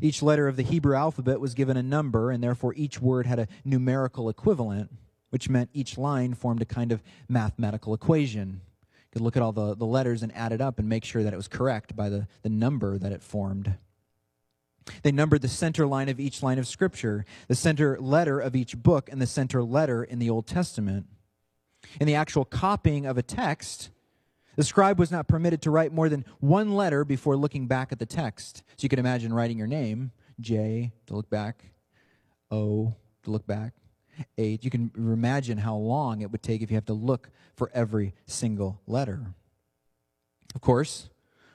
Each 0.00 0.22
letter 0.22 0.48
of 0.48 0.56
the 0.56 0.62
Hebrew 0.62 0.96
alphabet 0.96 1.40
was 1.40 1.54
given 1.54 1.76
a 1.76 1.82
number, 1.82 2.30
and 2.30 2.42
therefore 2.42 2.74
each 2.76 3.00
word 3.00 3.26
had 3.26 3.38
a 3.38 3.48
numerical 3.64 4.28
equivalent, 4.28 4.90
which 5.30 5.48
meant 5.48 5.70
each 5.72 5.96
line 5.96 6.34
formed 6.34 6.62
a 6.62 6.66
kind 6.66 6.92
of 6.92 7.02
mathematical 7.28 7.94
equation. 7.94 8.60
You 8.90 9.06
could 9.12 9.22
look 9.22 9.36
at 9.36 9.42
all 9.42 9.52
the, 9.52 9.74
the 9.76 9.86
letters 9.86 10.22
and 10.22 10.34
add 10.34 10.52
it 10.52 10.60
up 10.60 10.78
and 10.78 10.88
make 10.88 11.04
sure 11.04 11.22
that 11.22 11.32
it 11.32 11.36
was 11.36 11.48
correct 11.48 11.94
by 11.94 12.08
the, 12.08 12.26
the 12.42 12.48
number 12.48 12.98
that 12.98 13.12
it 13.12 13.22
formed. 13.22 13.74
They 15.02 15.12
numbered 15.12 15.42
the 15.42 15.48
center 15.48 15.86
line 15.86 16.08
of 16.08 16.20
each 16.20 16.42
line 16.42 16.58
of 16.58 16.66
Scripture, 16.66 17.24
the 17.48 17.54
center 17.54 17.98
letter 17.98 18.38
of 18.40 18.54
each 18.54 18.76
book, 18.76 19.08
and 19.10 19.22
the 19.22 19.26
center 19.26 19.62
letter 19.62 20.04
in 20.04 20.18
the 20.18 20.28
Old 20.28 20.46
Testament. 20.46 21.06
In 22.00 22.06
the 22.06 22.14
actual 22.14 22.44
copying 22.44 23.06
of 23.06 23.16
a 23.16 23.22
text, 23.22 23.90
the 24.56 24.64
scribe 24.64 24.98
was 24.98 25.10
not 25.10 25.28
permitted 25.28 25.62
to 25.62 25.70
write 25.70 25.92
more 25.92 26.08
than 26.08 26.24
one 26.40 26.74
letter 26.74 27.04
before 27.04 27.36
looking 27.36 27.66
back 27.66 27.92
at 27.92 27.98
the 27.98 28.06
text. 28.06 28.62
So 28.76 28.84
you 28.84 28.88
can 28.88 28.98
imagine 28.98 29.32
writing 29.32 29.58
your 29.58 29.66
name, 29.66 30.12
J, 30.40 30.92
to 31.06 31.14
look 31.14 31.30
back, 31.30 31.64
O, 32.50 32.94
to 33.24 33.30
look 33.30 33.46
back, 33.46 33.72
H. 34.38 34.64
You 34.64 34.70
can 34.70 34.90
imagine 34.96 35.58
how 35.58 35.76
long 35.76 36.22
it 36.22 36.30
would 36.30 36.42
take 36.42 36.62
if 36.62 36.70
you 36.70 36.76
have 36.76 36.86
to 36.86 36.94
look 36.94 37.30
for 37.56 37.70
every 37.74 38.14
single 38.26 38.80
letter. 38.86 39.34
Of 40.54 40.60
course, 40.60 41.08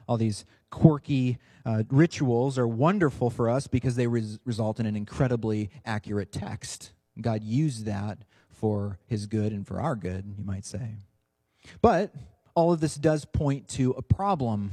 all 0.08 0.18
these 0.18 0.46
quirky 0.70 1.38
uh, 1.66 1.84
rituals 1.90 2.58
are 2.58 2.68
wonderful 2.68 3.30
for 3.30 3.50
us 3.50 3.68
because 3.68 3.96
they 3.96 4.08
res- 4.08 4.40
result 4.46 4.80
in 4.80 4.86
an 4.86 4.96
incredibly 4.96 5.70
accurate 5.86 6.32
text. 6.32 6.92
God 7.20 7.44
used 7.44 7.86
that 7.86 8.20
for 8.50 9.00
his 9.06 9.26
good 9.26 9.52
and 9.52 9.66
for 9.66 9.80
our 9.80 9.96
good, 9.96 10.34
you 10.38 10.44
might 10.44 10.66
say. 10.66 10.96
But 11.82 12.14
all 12.60 12.74
of 12.74 12.82
this 12.82 12.96
does 12.96 13.24
point 13.24 13.70
to 13.70 13.92
a 13.92 14.02
problem. 14.02 14.72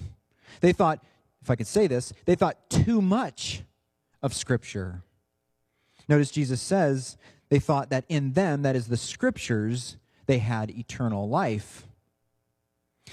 They 0.61 0.73
thought, 0.73 1.05
if 1.41 1.51
I 1.51 1.55
could 1.55 1.69
say 1.69 1.87
this, 1.87 2.13
they 2.25 2.35
thought 2.35 2.69
too 2.69 3.01
much 3.01 3.63
of 4.23 4.35
Scripture. 4.35 5.03
Notice 6.09 6.33
Jesus 6.33 6.61
says 6.61 7.17
they 7.49 7.61
thought 7.61 7.91
that 7.91 8.05
in 8.09 8.33
them, 8.33 8.63
that 8.63 8.75
is 8.75 8.89
the 8.89 8.97
scriptures, 8.97 9.99
they 10.27 10.39
had 10.39 10.71
eternal 10.71 11.29
life. 11.29 11.87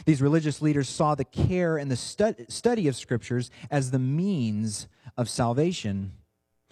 These 0.06 0.24
religious 0.24 0.60
leaders 0.60 0.90
saw 0.90 1.14
the 1.14 1.24
care 1.24 1.78
and 1.78 1.92
the 1.92 1.96
stud- 1.96 2.52
study 2.52 2.88
of 2.88 2.96
scriptures 2.96 3.52
as 3.70 3.92
the 3.92 4.00
means 4.00 4.88
of 5.16 5.30
salvation. 5.30 6.14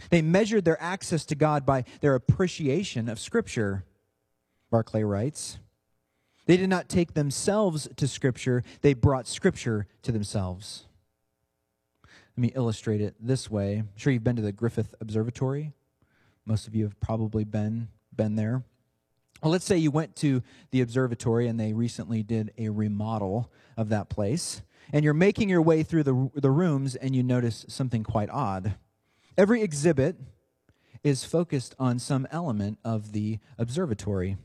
They 0.10 0.24
measured 0.24 0.66
their 0.66 0.82
access 0.82 1.24
to 1.26 1.36
God 1.36 1.68
by 1.68 1.86
their 2.02 2.16
appreciation 2.16 3.08
of 3.08 3.20
scripture. 3.20 3.86
Barclay 4.72 5.04
writes, 5.04 5.60
they 6.46 6.58
did 6.58 6.70
not 6.70 6.89
take 6.89 7.14
themselves 7.14 7.88
to 7.96 8.08
Scripture, 8.08 8.64
they 8.82 8.94
brought 8.94 9.28
Scripture 9.28 9.88
to 10.02 10.12
themselves. 10.12 10.86
Let 12.38 12.42
me 12.42 12.52
illustrate 12.56 13.02
it 13.02 13.16
this 13.20 13.52
way. 13.52 13.78
I'm 13.78 13.89
sure 13.96 14.14
you've 14.14 14.24
been 14.24 14.38
to 14.38 14.42
the 14.42 14.52
Griffith 14.52 14.96
Observatory. 15.02 15.74
Most 16.46 16.68
of 16.68 16.76
you 16.76 16.84
have 16.86 17.00
probably 17.00 17.44
been, 17.44 17.89
been 18.16 18.36
there. 18.36 18.64
Well, 19.42 19.52
let's 19.52 19.66
say 19.66 19.78
you 19.78 19.92
went 19.92 20.16
to 20.18 20.44
the 20.70 20.82
observatory 20.82 21.48
and 21.48 21.60
they 21.60 21.74
recently 21.74 22.24
did 22.24 22.52
a 22.58 22.70
remodel 22.70 23.52
of 23.76 23.89
that 23.89 24.10
place, 24.10 24.62
and 24.94 25.04
you're 25.04 25.14
making 25.14 25.50
your 25.50 25.62
way 25.62 25.84
through 25.84 26.04
the, 26.04 26.32
the 26.36 26.52
rooms 26.52 26.96
and 26.96 27.16
you 27.16 27.24
notice 27.24 27.66
something 27.68 28.04
quite 28.04 28.30
odd. 28.30 28.76
Every 29.38 29.62
exhibit 29.62 30.18
is 31.04 31.24
focused 31.24 31.76
on 31.80 31.98
some 31.98 32.28
element 32.32 32.78
of 32.84 33.12
the 33.12 33.39
observatory. 33.58 34.38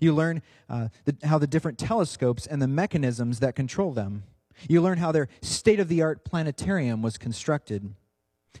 You 0.00 0.14
learn 0.14 0.42
uh, 0.68 0.88
the, 1.04 1.16
how 1.26 1.38
the 1.38 1.46
different 1.46 1.78
telescopes 1.78 2.46
and 2.46 2.60
the 2.60 2.68
mechanisms 2.68 3.40
that 3.40 3.54
control 3.54 3.92
them. 3.92 4.24
You 4.68 4.80
learn 4.80 4.98
how 4.98 5.12
their 5.12 5.28
state 5.42 5.80
of 5.80 5.88
the 5.88 6.02
art 6.02 6.24
planetarium 6.24 7.02
was 7.02 7.18
constructed. 7.18 7.94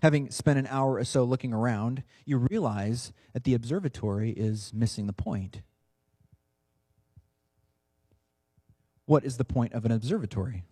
Having 0.02 0.30
spent 0.30 0.58
an 0.58 0.66
hour 0.68 0.94
or 0.94 1.04
so 1.04 1.24
looking 1.24 1.52
around, 1.52 2.02
you 2.24 2.38
realize 2.38 3.12
that 3.32 3.44
the 3.44 3.54
observatory 3.54 4.30
is 4.30 4.72
missing 4.72 5.06
the 5.06 5.12
point. 5.12 5.62
What 9.06 9.24
is 9.24 9.36
the 9.36 9.44
point 9.44 9.72
of 9.72 9.84
an 9.84 9.90
observatory? 9.90 10.64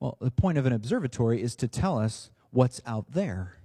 Well, 0.00 0.16
the 0.20 0.30
point 0.30 0.58
of 0.58 0.66
an 0.66 0.72
observatory 0.72 1.42
is 1.42 1.54
to 1.56 1.68
tell 1.68 1.98
us 1.98 2.30
what's 2.50 2.80
out 2.86 3.12
there. 3.12 3.58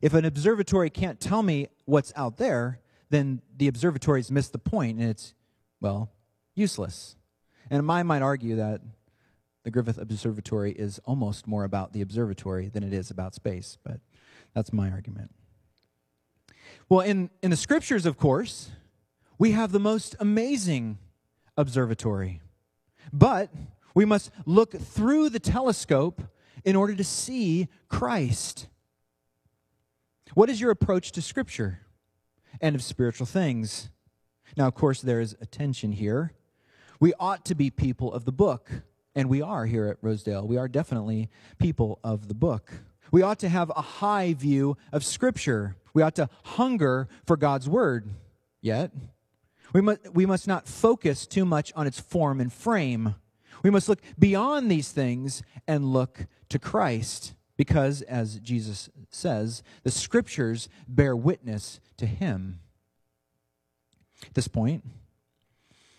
If 0.00 0.14
an 0.14 0.24
observatory 0.24 0.90
can't 0.90 1.20
tell 1.20 1.42
me 1.42 1.68
what's 1.84 2.12
out 2.16 2.36
there, 2.36 2.80
then 3.12 3.42
the 3.56 3.68
observatory's 3.68 4.30
missed 4.30 4.52
the 4.52 4.58
point 4.58 4.98
and 4.98 5.08
it's, 5.10 5.34
well, 5.80 6.10
useless. 6.54 7.14
And 7.70 7.90
I 7.90 8.02
might 8.02 8.22
argue 8.22 8.56
that 8.56 8.80
the 9.64 9.70
Griffith 9.70 9.98
Observatory 9.98 10.72
is 10.72 10.98
almost 11.04 11.46
more 11.46 11.64
about 11.64 11.92
the 11.92 12.00
observatory 12.00 12.68
than 12.68 12.82
it 12.82 12.92
is 12.92 13.10
about 13.10 13.34
space, 13.34 13.76
but 13.84 14.00
that's 14.54 14.72
my 14.72 14.90
argument. 14.90 15.30
Well, 16.88 17.00
in, 17.00 17.30
in 17.42 17.50
the 17.50 17.56
scriptures, 17.56 18.06
of 18.06 18.16
course, 18.16 18.70
we 19.38 19.52
have 19.52 19.72
the 19.72 19.78
most 19.78 20.16
amazing 20.18 20.98
observatory. 21.56 22.40
But 23.12 23.50
we 23.94 24.06
must 24.06 24.30
look 24.46 24.72
through 24.72 25.28
the 25.28 25.40
telescope 25.40 26.22
in 26.64 26.76
order 26.76 26.94
to 26.94 27.04
see 27.04 27.68
Christ. 27.88 28.68
What 30.34 30.48
is 30.48 30.60
your 30.60 30.70
approach 30.70 31.12
to 31.12 31.22
Scripture 31.22 31.80
and 32.60 32.74
of 32.74 32.82
spiritual 32.82 33.26
things? 33.26 33.90
Now, 34.56 34.66
of 34.66 34.74
course, 34.74 35.00
there 35.00 35.20
is 35.20 35.36
a 35.40 35.46
tension 35.46 35.92
here. 35.92 36.32
We 37.00 37.12
ought 37.18 37.44
to 37.46 37.54
be 37.54 37.70
people 37.70 38.12
of 38.12 38.24
the 38.24 38.32
book 38.32 38.70
and 39.14 39.28
we 39.28 39.42
are 39.42 39.66
here 39.66 39.86
at 39.86 39.98
Rosedale. 40.00 40.46
We 40.46 40.56
are 40.56 40.68
definitely 40.68 41.28
people 41.58 41.98
of 42.02 42.28
the 42.28 42.34
book. 42.34 42.72
We 43.10 43.22
ought 43.22 43.38
to 43.40 43.48
have 43.48 43.70
a 43.70 43.82
high 43.82 44.32
view 44.32 44.76
of 44.90 45.04
Scripture. 45.04 45.76
We 45.92 46.02
ought 46.02 46.14
to 46.16 46.30
hunger 46.44 47.08
for 47.26 47.36
God's 47.36 47.68
Word. 47.68 48.08
Yet, 48.62 48.90
we 49.72 49.80
must, 49.80 50.14
we 50.14 50.24
must 50.24 50.48
not 50.48 50.66
focus 50.66 51.26
too 51.26 51.44
much 51.44 51.72
on 51.76 51.86
its 51.86 52.00
form 52.00 52.40
and 52.40 52.52
frame. 52.52 53.16
We 53.62 53.70
must 53.70 53.88
look 53.88 54.00
beyond 54.18 54.70
these 54.70 54.90
things 54.90 55.42
and 55.66 55.92
look 55.92 56.26
to 56.48 56.58
Christ. 56.58 57.34
Because, 57.56 58.02
as 58.02 58.38
Jesus 58.40 58.88
says, 59.10 59.62
the 59.82 59.90
Scriptures 59.90 60.68
bear 60.88 61.14
witness 61.14 61.80
to 61.98 62.06
Him. 62.06 62.60
At 64.26 64.34
this 64.34 64.48
point, 64.48 64.84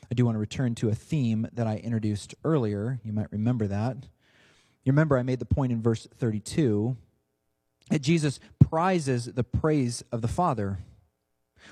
I 0.09 0.13
do 0.13 0.25
want 0.25 0.35
to 0.35 0.39
return 0.39 0.75
to 0.75 0.89
a 0.89 0.95
theme 0.95 1.47
that 1.53 1.67
I 1.67 1.77
introduced 1.77 2.35
earlier. 2.43 2.99
You 3.03 3.13
might 3.13 3.31
remember 3.31 3.67
that. 3.67 3.97
You 4.83 4.91
remember 4.91 5.17
I 5.17 5.23
made 5.23 5.39
the 5.39 5.45
point 5.45 5.71
in 5.71 5.81
verse 5.81 6.07
32 6.17 6.97
that 7.89 8.01
Jesus 8.01 8.39
prizes 8.59 9.25
the 9.25 9.43
praise 9.43 10.03
of 10.11 10.21
the 10.21 10.27
Father. 10.27 10.79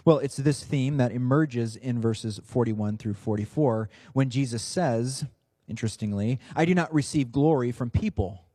Well, 0.05 0.19
it's 0.19 0.37
this 0.37 0.63
theme 0.63 0.97
that 0.97 1.11
emerges 1.11 1.75
in 1.75 1.99
verses 1.99 2.39
41 2.43 2.97
through 2.97 3.15
44 3.15 3.89
when 4.13 4.29
Jesus 4.29 4.61
says, 4.61 5.25
interestingly, 5.67 6.39
I 6.55 6.65
do 6.65 6.73
not 6.73 6.93
receive 6.93 7.31
glory 7.31 7.71
from 7.71 7.89
people. 7.89 8.45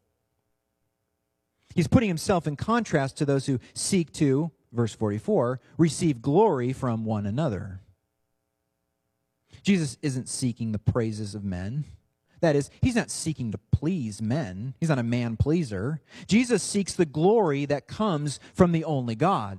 He's 1.75 1.89
putting 1.89 2.09
himself 2.09 2.47
in 2.47 2.57
contrast 2.57 3.17
to 3.19 3.25
those 3.25 3.47
who 3.47 3.59
seek 3.75 4.13
to, 4.15 4.51
verse 4.73 4.95
44, 4.95 5.61
receive 5.77 6.23
glory 6.23 6.73
from 6.73 7.05
one 7.05 7.27
another. 7.27 7.81
Jesus 9.63 9.99
isn't 10.01 10.29
seeking 10.29 10.73
the 10.73 10.79
praises 10.79 11.35
of 11.35 11.45
men. 11.45 11.85
That 12.41 12.55
is, 12.55 12.71
he's 12.81 12.95
not 12.95 13.11
seeking 13.11 13.51
to 13.53 13.59
please 13.73 14.23
men. 14.23 14.75
He's 14.79 14.89
not 14.89 14.99
a 14.99 15.03
man 15.03 15.37
pleaser. 15.37 16.01
Jesus 16.27 16.63
seeks 16.63 16.93
the 16.93 17.07
glory 17.07 17.65
that 17.65 17.89
comes 17.89 18.39
from 18.55 18.73
the 18.73 18.85
only 18.85 19.15
God. 19.15 19.59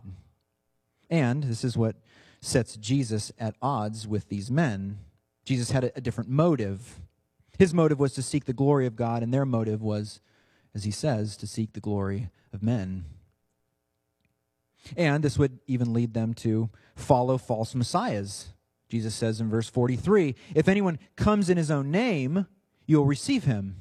And 1.10 1.44
this 1.44 1.64
is 1.64 1.78
what 1.78 1.96
sets 2.42 2.78
Jesus 2.78 3.32
at 3.40 3.56
odds 3.62 4.08
with 4.08 4.30
these 4.30 4.52
men. 4.52 5.00
Jesus 5.44 5.72
had 5.72 5.92
a, 5.96 6.02
different 6.02 6.30
motive. 6.30 7.00
His 7.58 7.74
motive 7.74 8.00
was 8.00 8.14
to 8.14 8.22
seek 8.22 8.46
the 8.46 8.54
glory 8.54 8.86
of 8.86 8.96
God, 8.96 9.24
and 9.24 9.34
their 9.34 9.46
motive 9.46 9.82
was, 9.82 10.22
as 10.78 10.84
he 10.84 10.92
says, 10.92 11.36
to 11.36 11.48
seek 11.48 11.74
the 11.74 11.80
glory 11.80 12.30
of 12.54 12.62
men. 12.62 13.04
And 14.96 15.24
this 15.24 15.40
would 15.40 15.58
even 15.66 15.92
lead 15.92 16.14
them 16.14 16.36
to 16.36 16.70
follow 16.96 17.40
false 17.40 17.74
messiahs. 17.74 18.50
Jesus 18.88 19.16
says 19.16 19.42
in 19.42 19.50
verse 19.50 19.68
43 19.68 20.36
If 20.54 20.68
anyone 20.68 21.00
comes 21.16 21.50
in 21.50 21.58
his 21.58 21.72
own 21.72 21.90
name, 21.90 22.46
you'll 22.86 23.08
receive 23.08 23.46
him. 23.46 23.78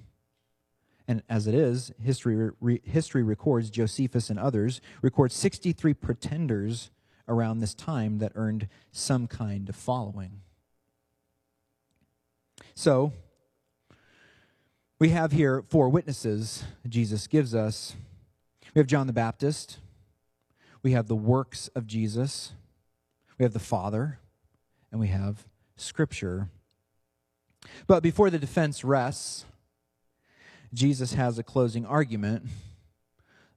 And 1.07 1.23
as 1.29 1.47
it 1.47 1.55
is, 1.55 1.93
history, 2.03 2.51
re, 2.61 2.81
history 2.83 3.23
records, 3.23 3.69
Josephus 3.69 4.31
and 4.31 4.39
others 4.39 4.81
record 5.03 5.33
63 5.33 5.93
pretenders 5.93 6.91
around 7.29 7.59
this 7.59 7.75
time 7.75 8.19
that 8.19 8.33
earned 8.35 8.69
some 8.91 9.27
kind 9.27 9.69
of 9.69 9.77
following. 9.77 10.41
So, 12.75 13.13
we 14.99 15.11
have 15.11 15.33
here 15.33 15.63
four 15.69 15.89
witnesses 15.89 16.65
Jesus 16.89 17.27
gives 17.27 17.55
us. 17.55 17.95
We 18.75 18.81
have 18.81 18.87
John 18.87 19.07
the 19.07 19.13
Baptist, 19.13 19.79
we 20.83 20.93
have 20.93 21.09
the 21.09 21.17
works 21.17 21.69
of 21.69 21.87
Jesus, 21.87 22.53
we 23.39 23.43
have 23.43 23.53
the 23.53 23.59
Father, 23.59 24.19
and 24.91 25.01
we 25.01 25.09
have 25.09 25.47
Scripture. 25.77 26.49
But 27.87 28.03
before 28.03 28.31
the 28.31 28.39
defense 28.39 28.85
rests, 28.85 29.45
Jesus 30.73 31.15
has 31.15 31.39
a 31.39 31.43
closing 31.43 31.87
argument. 31.87 32.45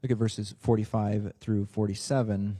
Look 0.02 0.12
at 0.12 0.18
verses 0.18 0.56
45 0.60 1.34
through 1.42 1.66
47. 1.66 2.60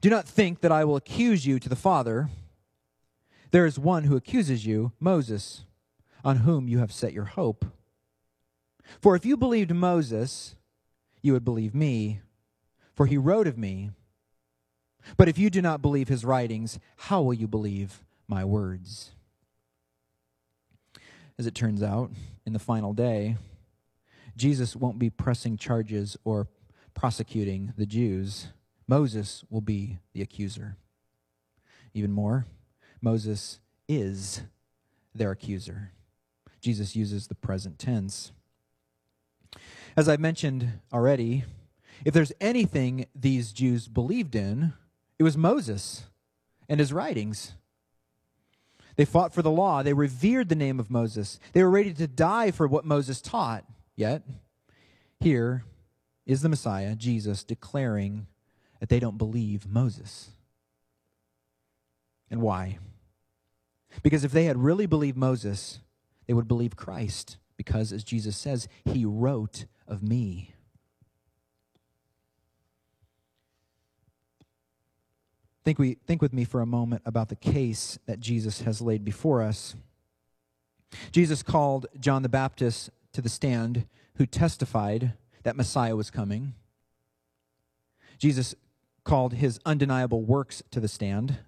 Do 0.00 0.10
not 0.10 0.26
think 0.26 0.60
that 0.60 0.72
I 0.72 0.84
will 0.84 0.96
accuse 0.96 1.46
you 1.46 1.58
to 1.58 1.68
the 1.68 1.76
Father. 1.76 2.30
There 3.50 3.66
is 3.66 3.78
one 3.78 4.04
who 4.04 4.16
accuses 4.16 4.64
you, 4.64 4.92
Moses, 4.98 5.64
on 6.24 6.38
whom 6.38 6.68
you 6.68 6.78
have 6.78 6.92
set 6.92 7.12
your 7.12 7.26
hope. 7.26 7.64
For 9.00 9.14
if 9.14 9.24
you 9.24 9.36
believed 9.36 9.74
Moses, 9.74 10.54
you 11.22 11.32
would 11.32 11.44
believe 11.44 11.74
me, 11.74 12.20
for 12.94 13.06
he 13.06 13.16
wrote 13.16 13.46
of 13.46 13.58
me. 13.58 13.90
But 15.16 15.28
if 15.28 15.38
you 15.38 15.50
do 15.50 15.60
not 15.60 15.82
believe 15.82 16.08
his 16.08 16.24
writings, 16.24 16.78
how 16.96 17.22
will 17.22 17.34
you 17.34 17.46
believe 17.46 18.04
my 18.26 18.44
words? 18.44 19.10
As 21.38 21.46
it 21.46 21.54
turns 21.54 21.82
out, 21.82 22.10
in 22.46 22.52
the 22.52 22.58
final 22.58 22.92
day, 22.92 23.36
Jesus 24.36 24.74
won't 24.76 24.98
be 24.98 25.10
pressing 25.10 25.56
charges 25.56 26.16
or 26.24 26.48
prosecuting 26.94 27.72
the 27.76 27.86
Jews. 27.86 28.48
Moses 28.86 29.44
will 29.50 29.60
be 29.60 29.98
the 30.12 30.22
accuser. 30.22 30.76
Even 31.92 32.12
more, 32.12 32.46
Moses 33.00 33.60
is 33.88 34.42
their 35.14 35.30
accuser. 35.30 35.92
Jesus 36.64 36.96
uses 36.96 37.26
the 37.26 37.34
present 37.34 37.78
tense. 37.78 38.32
As 39.98 40.08
I 40.08 40.16
mentioned 40.16 40.80
already, 40.94 41.44
if 42.06 42.14
there's 42.14 42.32
anything 42.40 43.04
these 43.14 43.52
Jews 43.52 43.86
believed 43.86 44.34
in, 44.34 44.72
it 45.18 45.24
was 45.24 45.36
Moses 45.36 46.06
and 46.66 46.80
his 46.80 46.90
writings. 46.90 47.52
They 48.96 49.04
fought 49.04 49.34
for 49.34 49.42
the 49.42 49.50
law. 49.50 49.82
They 49.82 49.92
revered 49.92 50.48
the 50.48 50.54
name 50.54 50.80
of 50.80 50.90
Moses. 50.90 51.38
They 51.52 51.62
were 51.62 51.70
ready 51.70 51.92
to 51.92 52.06
die 52.06 52.50
for 52.50 52.66
what 52.66 52.86
Moses 52.86 53.20
taught. 53.20 53.66
Yet, 53.94 54.22
here 55.20 55.64
is 56.24 56.40
the 56.40 56.48
Messiah, 56.48 56.96
Jesus, 56.96 57.44
declaring 57.44 58.26
that 58.80 58.88
they 58.88 59.00
don't 59.00 59.18
believe 59.18 59.66
Moses. 59.66 60.30
And 62.30 62.40
why? 62.40 62.78
Because 64.02 64.24
if 64.24 64.32
they 64.32 64.46
had 64.46 64.56
really 64.56 64.86
believed 64.86 65.18
Moses, 65.18 65.80
they 66.26 66.34
would 66.34 66.48
believe 66.48 66.76
Christ, 66.76 67.38
because 67.56 67.92
as 67.92 68.04
Jesus 68.04 68.36
says, 68.36 68.68
he 68.84 69.04
wrote 69.04 69.66
of 69.86 70.02
me. 70.02 70.54
Think, 75.64 75.78
we, 75.78 75.94
think 76.06 76.20
with 76.20 76.34
me 76.34 76.44
for 76.44 76.60
a 76.60 76.66
moment 76.66 77.02
about 77.06 77.30
the 77.30 77.36
case 77.36 77.98
that 78.06 78.20
Jesus 78.20 78.62
has 78.62 78.82
laid 78.82 79.04
before 79.04 79.42
us. 79.42 79.74
Jesus 81.10 81.42
called 81.42 81.86
John 81.98 82.22
the 82.22 82.28
Baptist 82.28 82.90
to 83.14 83.22
the 83.22 83.30
stand, 83.30 83.86
who 84.16 84.26
testified 84.26 85.14
that 85.42 85.56
Messiah 85.56 85.96
was 85.96 86.10
coming. 86.10 86.54
Jesus 88.18 88.54
called 89.04 89.34
his 89.34 89.58
undeniable 89.64 90.22
works 90.22 90.62
to 90.70 90.80
the 90.80 90.88
stand. 90.88 91.38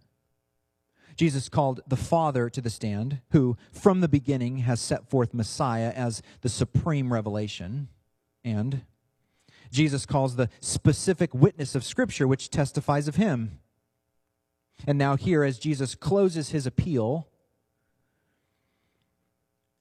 Jesus 1.17 1.49
called 1.49 1.81
the 1.87 1.97
Father 1.97 2.51
to 2.51 2.61
the 2.61 2.71
stand, 2.71 3.21
who 3.31 3.57
from 3.73 4.01
the 4.01 4.09
beginning 4.09 4.59
has 4.59 4.81
set 4.81 5.09
forth 5.09 5.33
Messiah 5.33 5.93
as 5.95 6.23
the 6.43 6.49
supreme 6.49 7.12
revelation. 7.12 7.89
And 8.45 8.83
Jesus 9.71 10.07
calls 10.07 10.37
the 10.37 10.51
specific 10.61 11.35
witness 11.35 11.75
of 11.75 11.85
Scripture, 11.85 12.29
which 12.29 12.51
testifies 12.51 13.09
of 13.09 13.17
him. 13.17 13.59
And 14.87 14.99
now, 14.99 15.17
here, 15.17 15.43
as 15.43 15.59
Jesus 15.59 15.95
closes 15.95 16.51
his 16.51 16.67
appeal, 16.67 17.29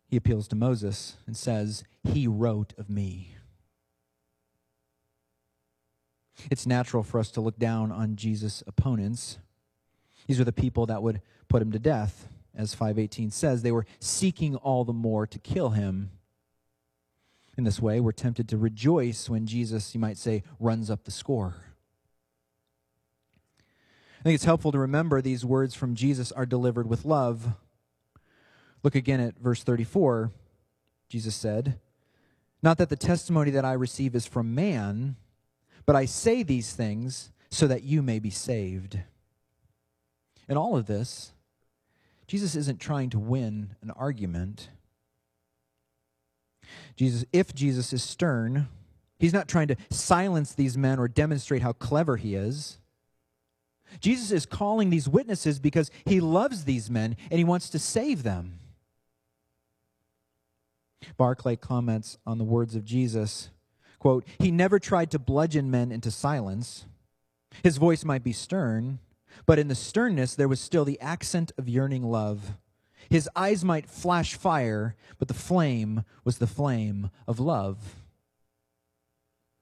he 0.08 0.18
appeals 0.18 0.48
to 0.50 0.56
Moses 0.56 1.18
and 1.28 1.36
says, 1.36 1.84
He 2.04 2.28
wrote 2.28 2.74
of 2.78 2.90
me. 2.90 3.36
It's 6.50 6.66
natural 6.66 7.04
for 7.04 7.20
us 7.20 7.32
to 7.32 7.42
look 7.42 7.58
down 7.58 7.92
on 7.92 8.16
Jesus' 8.16 8.64
opponents. 8.68 9.40
These 10.26 10.40
are 10.40 10.46
the 10.46 10.52
people 10.52 10.86
that 10.88 11.04
would 11.04 11.22
put 11.48 11.62
him 11.62 11.72
to 11.72 11.80
death. 11.80 12.28
As 12.56 12.74
518 12.74 13.32
says, 13.32 13.62
they 13.62 13.72
were 13.72 13.86
seeking 14.00 14.56
all 14.56 14.86
the 14.86 14.94
more 14.94 15.28
to 15.28 15.40
kill 15.40 15.72
him. 15.72 16.12
In 17.58 17.64
this 17.64 17.82
way, 17.82 18.00
we're 18.00 18.12
tempted 18.12 18.50
to 18.50 18.58
rejoice 18.58 19.30
when 19.30 19.46
Jesus, 19.46 19.94
you 19.94 20.00
might 20.00 20.18
say, 20.18 20.44
runs 20.60 20.90
up 20.90 21.04
the 21.04 21.12
score. 21.12 21.56
I 24.20 24.24
think 24.24 24.36
it's 24.36 24.46
helpful 24.46 24.72
to 24.72 24.80
remember 24.80 25.22
these 25.22 25.46
words 25.46 25.76
from 25.76 25.96
Jesus 25.96 26.32
are 26.32 26.46
delivered 26.46 26.90
with 26.90 27.06
love. 27.06 27.54
Look 28.84 28.96
again 28.96 29.20
at 29.20 29.38
verse 29.38 29.64
34. 29.64 30.32
Jesus 31.08 31.36
said, 31.36 31.80
Not 32.64 32.78
that 32.78 32.90
the 32.90 32.96
testimony 32.96 33.52
that 33.52 33.66
I 33.66 33.74
receive 33.74 34.16
is 34.16 34.26
from 34.26 34.56
man, 34.56 35.16
but 35.86 35.96
I 35.96 36.06
say 36.06 36.44
these 36.44 36.74
things 36.74 37.32
so 37.50 37.68
that 37.68 37.84
you 37.84 38.02
may 38.02 38.20
be 38.20 38.32
saved. 38.32 39.00
In 40.48 40.58
all 40.58 40.78
of 40.78 40.86
this, 40.86 41.34
Jesus 42.28 42.56
isn't 42.56 42.80
trying 42.80 43.10
to 43.12 43.20
win 43.20 43.76
an 43.82 43.92
argument. 43.92 44.70
Jesus, 46.96 47.26
if 47.32 47.54
Jesus 47.54 47.94
is 47.94 48.04
stern, 48.04 48.68
he's 49.20 49.34
not 49.34 49.48
trying 49.48 49.68
to 49.68 49.76
silence 49.90 50.54
these 50.54 50.78
men 50.78 51.00
or 51.00 51.08
demonstrate 51.08 51.62
how 51.62 51.74
clever 51.74 52.18
he 52.18 52.36
is. 52.36 52.80
Jesus 54.00 54.32
is 54.32 54.46
calling 54.46 54.90
these 54.90 55.08
witnesses 55.08 55.60
because 55.60 55.92
he 56.06 56.20
loves 56.20 56.66
these 56.66 56.90
men 56.90 57.16
and 57.30 57.38
he 57.38 57.44
wants 57.44 57.70
to 57.70 57.80
save 57.80 58.24
them. 58.24 58.60
Barclay 61.18 61.56
comments 61.56 62.18
on 62.26 62.40
the 62.40 62.44
words 62.44 62.76
of 62.76 62.84
Jesus 62.84 63.50
quote, 64.00 64.26
He 64.40 64.52
never 64.52 64.80
tried 64.80 65.12
to 65.12 65.20
bludgeon 65.20 65.72
men 65.72 65.92
into 65.92 66.12
silence. 66.12 66.86
His 67.64 67.78
voice 67.78 68.04
might 68.04 68.24
be 68.24 68.34
stern, 68.34 69.00
but 69.46 69.60
in 69.60 69.68
the 69.68 69.76
sternness 69.76 70.36
there 70.36 70.48
was 70.48 70.60
still 70.60 70.86
the 70.86 71.00
accent 71.00 71.52
of 71.58 71.70
yearning 71.70 72.04
love. 72.04 72.54
His 73.10 73.30
eyes 73.36 73.64
might 73.64 73.90
flash 73.90 74.36
fire, 74.36 74.96
but 75.20 75.28
the 75.28 75.34
flame 75.34 76.04
was 76.24 76.38
the 76.38 76.48
flame 76.48 77.12
of 77.28 77.40
love. 77.40 77.96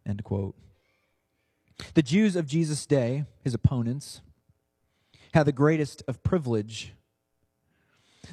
End 0.06 0.24
quote. 0.24 0.56
The 1.94 2.04
Jews 2.04 2.36
of 2.36 2.48
Jesus' 2.48 2.86
day, 2.86 3.26
his 3.44 3.54
opponents, 3.54 4.22
had 5.34 5.46
the 5.46 5.52
greatest 5.52 6.04
of 6.08 6.24
privilege. 6.24 6.94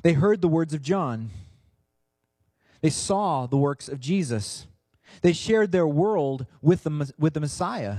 They 0.03 0.13
heard 0.13 0.41
the 0.41 0.49
words 0.49 0.75
of 0.75 0.83
John. 0.83 1.31
They 2.81 2.91
saw 2.91 3.47
the 3.47 3.57
works 3.57 3.89
of 3.89 4.01
Jesus. 4.01 4.67
They 5.23 5.33
shared 5.33 5.73
their 5.73 5.87
world 5.87 6.47
with 6.63 6.85
the, 6.85 7.13
with 7.19 7.35
the 7.35 7.41
Messiah. 7.41 7.99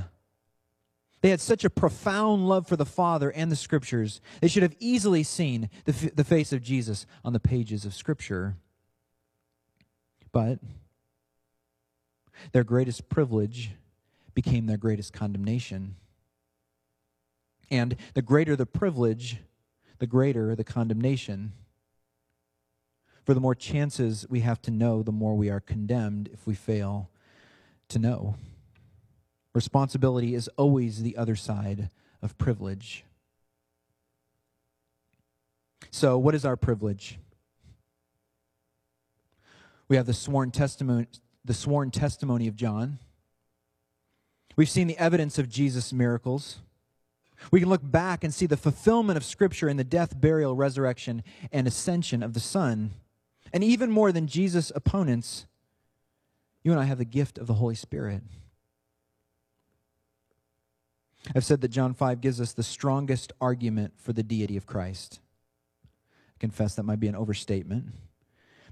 They 1.22 1.30
had 1.30 1.40
such 1.40 1.64
a 1.64 1.70
profound 1.70 2.48
love 2.48 2.68
for 2.68 2.76
the 2.76 2.86
Father 2.86 3.32
and 3.32 3.52
the 3.52 3.56
Scriptures. 3.56 4.22
They 4.42 4.48
should 4.48 4.64
have 4.64 4.76
easily 4.80 5.24
seen 5.24 5.70
the, 5.86 5.94
f- 5.94 6.16
the 6.16 6.24
face 6.24 6.52
of 6.52 6.64
Jesus 6.64 7.06
on 7.24 7.34
the 7.34 7.40
pages 7.40 7.86
of 7.86 7.94
Scripture. 7.94 8.56
But 10.32 10.60
their 12.54 12.64
greatest 12.64 13.08
privilege 13.08 13.72
became 14.34 14.66
their 14.66 14.78
greatest 14.78 15.14
condemnation. 15.14 15.96
And 17.70 17.96
the 18.16 18.22
greater 18.24 18.56
the 18.56 18.66
privilege, 18.66 19.38
the 20.00 20.08
greater 20.08 20.56
the 20.56 20.64
condemnation. 20.64 21.54
For 23.24 23.36
the 23.36 23.40
more 23.40 23.56
chances 23.56 24.26
we 24.28 24.40
have 24.40 24.62
to 24.64 24.72
know, 24.72 25.04
the 25.04 25.12
more 25.12 25.36
we 25.36 25.50
are 25.50 25.60
condemned 25.60 26.30
if 26.34 26.48
we 26.48 26.56
fail 26.56 27.10
to 27.90 28.00
know. 28.00 28.36
Responsibility 29.54 30.34
is 30.34 30.48
always 30.58 31.02
the 31.02 31.18
other 31.18 31.36
side 31.36 31.90
of 32.22 32.38
privilege. 32.38 33.04
So, 35.90 36.18
what 36.18 36.36
is 36.36 36.46
our 36.46 36.56
privilege? 36.56 37.20
We 39.90 39.98
have 39.98 40.06
the 40.06 40.14
sworn 40.14 40.52
testimony, 40.52 41.08
the 41.44 41.54
sworn 41.54 41.92
testimony 41.92 42.48
of 42.48 42.56
John. 42.56 43.00
We've 44.56 44.70
seen 44.70 44.88
the 44.88 44.98
evidence 44.98 45.38
of 45.38 45.50
Jesus' 45.50 45.92
miracles. 45.92 46.60
We 47.52 47.60
can 47.60 47.70
look 47.70 47.82
back 47.84 48.24
and 48.24 48.34
see 48.34 48.46
the 48.46 48.56
fulfillment 48.56 49.18
of 49.18 49.26
Scripture 49.26 49.68
in 49.68 49.78
the 49.78 49.84
death, 49.84 50.20
burial, 50.20 50.56
resurrection, 50.56 51.24
and 51.52 51.68
ascension 51.68 52.22
of 52.24 52.34
the 52.34 52.40
Son. 52.40 52.92
And 53.52 53.64
even 53.64 53.92
more 53.92 54.12
than 54.12 54.28
Jesus' 54.28 54.72
opponents, 54.76 55.48
you 56.64 56.72
and 56.72 56.80
I 56.80 56.86
have 56.86 57.00
the 57.00 57.06
gift 57.06 57.38
of 57.38 57.48
the 57.48 57.56
Holy 57.56 57.76
Spirit. 57.76 58.22
I've 61.36 61.46
said 61.46 61.62
that 61.62 61.70
John 61.70 61.94
5 61.94 62.22
gives 62.22 62.42
us 62.42 62.54
the 62.54 62.64
strongest 62.64 63.32
argument 63.40 63.94
for 63.98 64.14
the 64.14 64.24
deity 64.24 64.58
of 64.58 64.66
Christ. 64.66 65.20
I 65.86 66.38
confess 66.40 66.76
that 66.76 66.84
might 66.84 67.00
be 67.00 67.08
an 67.08 67.16
overstatement. 67.16 67.86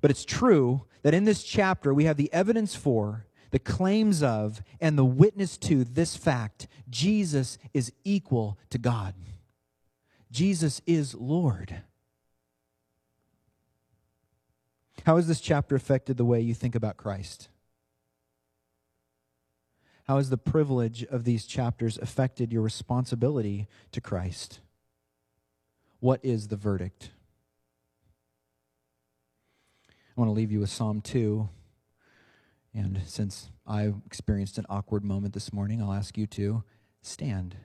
But 0.01 0.11
it's 0.11 0.25
true 0.25 0.85
that 1.03 1.13
in 1.13 1.25
this 1.25 1.43
chapter 1.43 1.93
we 1.93 2.05
have 2.05 2.17
the 2.17 2.31
evidence 2.33 2.75
for, 2.75 3.25
the 3.51 3.59
claims 3.59 4.21
of, 4.23 4.61
and 4.79 4.97
the 4.97 5.05
witness 5.05 5.57
to 5.57 5.83
this 5.83 6.15
fact 6.15 6.67
Jesus 6.89 7.57
is 7.73 7.91
equal 8.03 8.57
to 8.69 8.77
God. 8.77 9.13
Jesus 10.31 10.81
is 10.85 11.15
Lord. 11.15 11.81
How 15.05 15.15
has 15.15 15.27
this 15.27 15.41
chapter 15.41 15.75
affected 15.75 16.17
the 16.17 16.25
way 16.25 16.41
you 16.41 16.53
think 16.53 16.75
about 16.75 16.97
Christ? 16.97 17.49
How 20.09 20.17
has 20.17 20.31
the 20.31 20.37
privilege 20.37 21.03
of 21.03 21.23
these 21.23 21.45
chapters 21.45 21.99
affected 21.99 22.51
your 22.51 22.63
responsibility 22.63 23.67
to 23.91 24.01
Christ? 24.01 24.59
What 25.99 26.19
is 26.23 26.47
the 26.47 26.55
verdict? 26.55 27.11
I 29.87 29.93
want 30.15 30.29
to 30.29 30.33
leave 30.33 30.51
you 30.51 30.61
with 30.61 30.71
Psalm 30.71 31.01
2. 31.01 31.47
And 32.73 33.01
since 33.05 33.51
I 33.67 33.93
experienced 34.03 34.57
an 34.57 34.65
awkward 34.67 35.05
moment 35.05 35.35
this 35.35 35.53
morning, 35.53 35.79
I'll 35.79 35.93
ask 35.93 36.17
you 36.17 36.25
to 36.25 36.63
stand. 37.03 37.55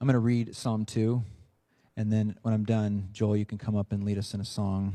I'm 0.00 0.06
going 0.06 0.14
to 0.14 0.20
read 0.20 0.56
Psalm 0.56 0.86
2, 0.86 1.22
and 1.98 2.10
then 2.10 2.34
when 2.40 2.54
I'm 2.54 2.64
done, 2.64 3.10
Joel, 3.12 3.36
you 3.36 3.44
can 3.44 3.58
come 3.58 3.76
up 3.76 3.92
and 3.92 4.04
lead 4.04 4.16
us 4.16 4.32
in 4.32 4.40
a 4.40 4.46
song. 4.46 4.94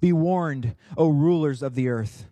Be 0.00 0.12
warned, 0.12 0.74
O 0.96 1.08
rulers 1.08 1.62
of 1.62 1.74
the 1.74 1.88
earth. 1.88 2.26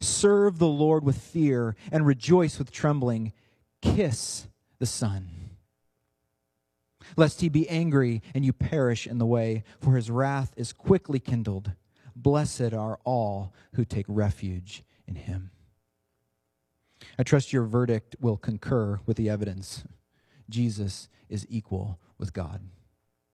Serve 0.00 0.58
the 0.58 0.66
Lord 0.66 1.04
with 1.04 1.18
fear, 1.18 1.76
and 1.90 2.06
rejoice 2.06 2.58
with 2.58 2.72
trembling. 2.72 3.32
Kiss 3.80 4.48
the 4.78 4.86
Son 4.86 5.42
lest 7.16 7.40
he 7.40 7.48
be 7.48 7.68
angry 7.68 8.22
and 8.34 8.44
you 8.44 8.52
perish 8.52 9.06
in 9.06 9.18
the 9.18 9.26
way, 9.26 9.64
for 9.80 9.96
his 9.96 10.10
wrath 10.10 10.52
is 10.56 10.72
quickly 10.72 11.18
kindled. 11.18 11.72
Blessed 12.14 12.72
are 12.72 12.98
all 13.04 13.52
who 13.74 13.84
take 13.84 14.06
refuge 14.08 14.84
in 15.06 15.14
him. 15.14 15.50
I 17.18 17.22
trust 17.22 17.52
your 17.52 17.64
verdict 17.64 18.16
will 18.20 18.36
concur 18.36 19.00
with 19.06 19.16
the 19.16 19.28
evidence. 19.28 19.84
Jesus 20.48 21.08
is 21.28 21.46
equal 21.48 21.98
with 22.18 22.32
God. 22.32 22.60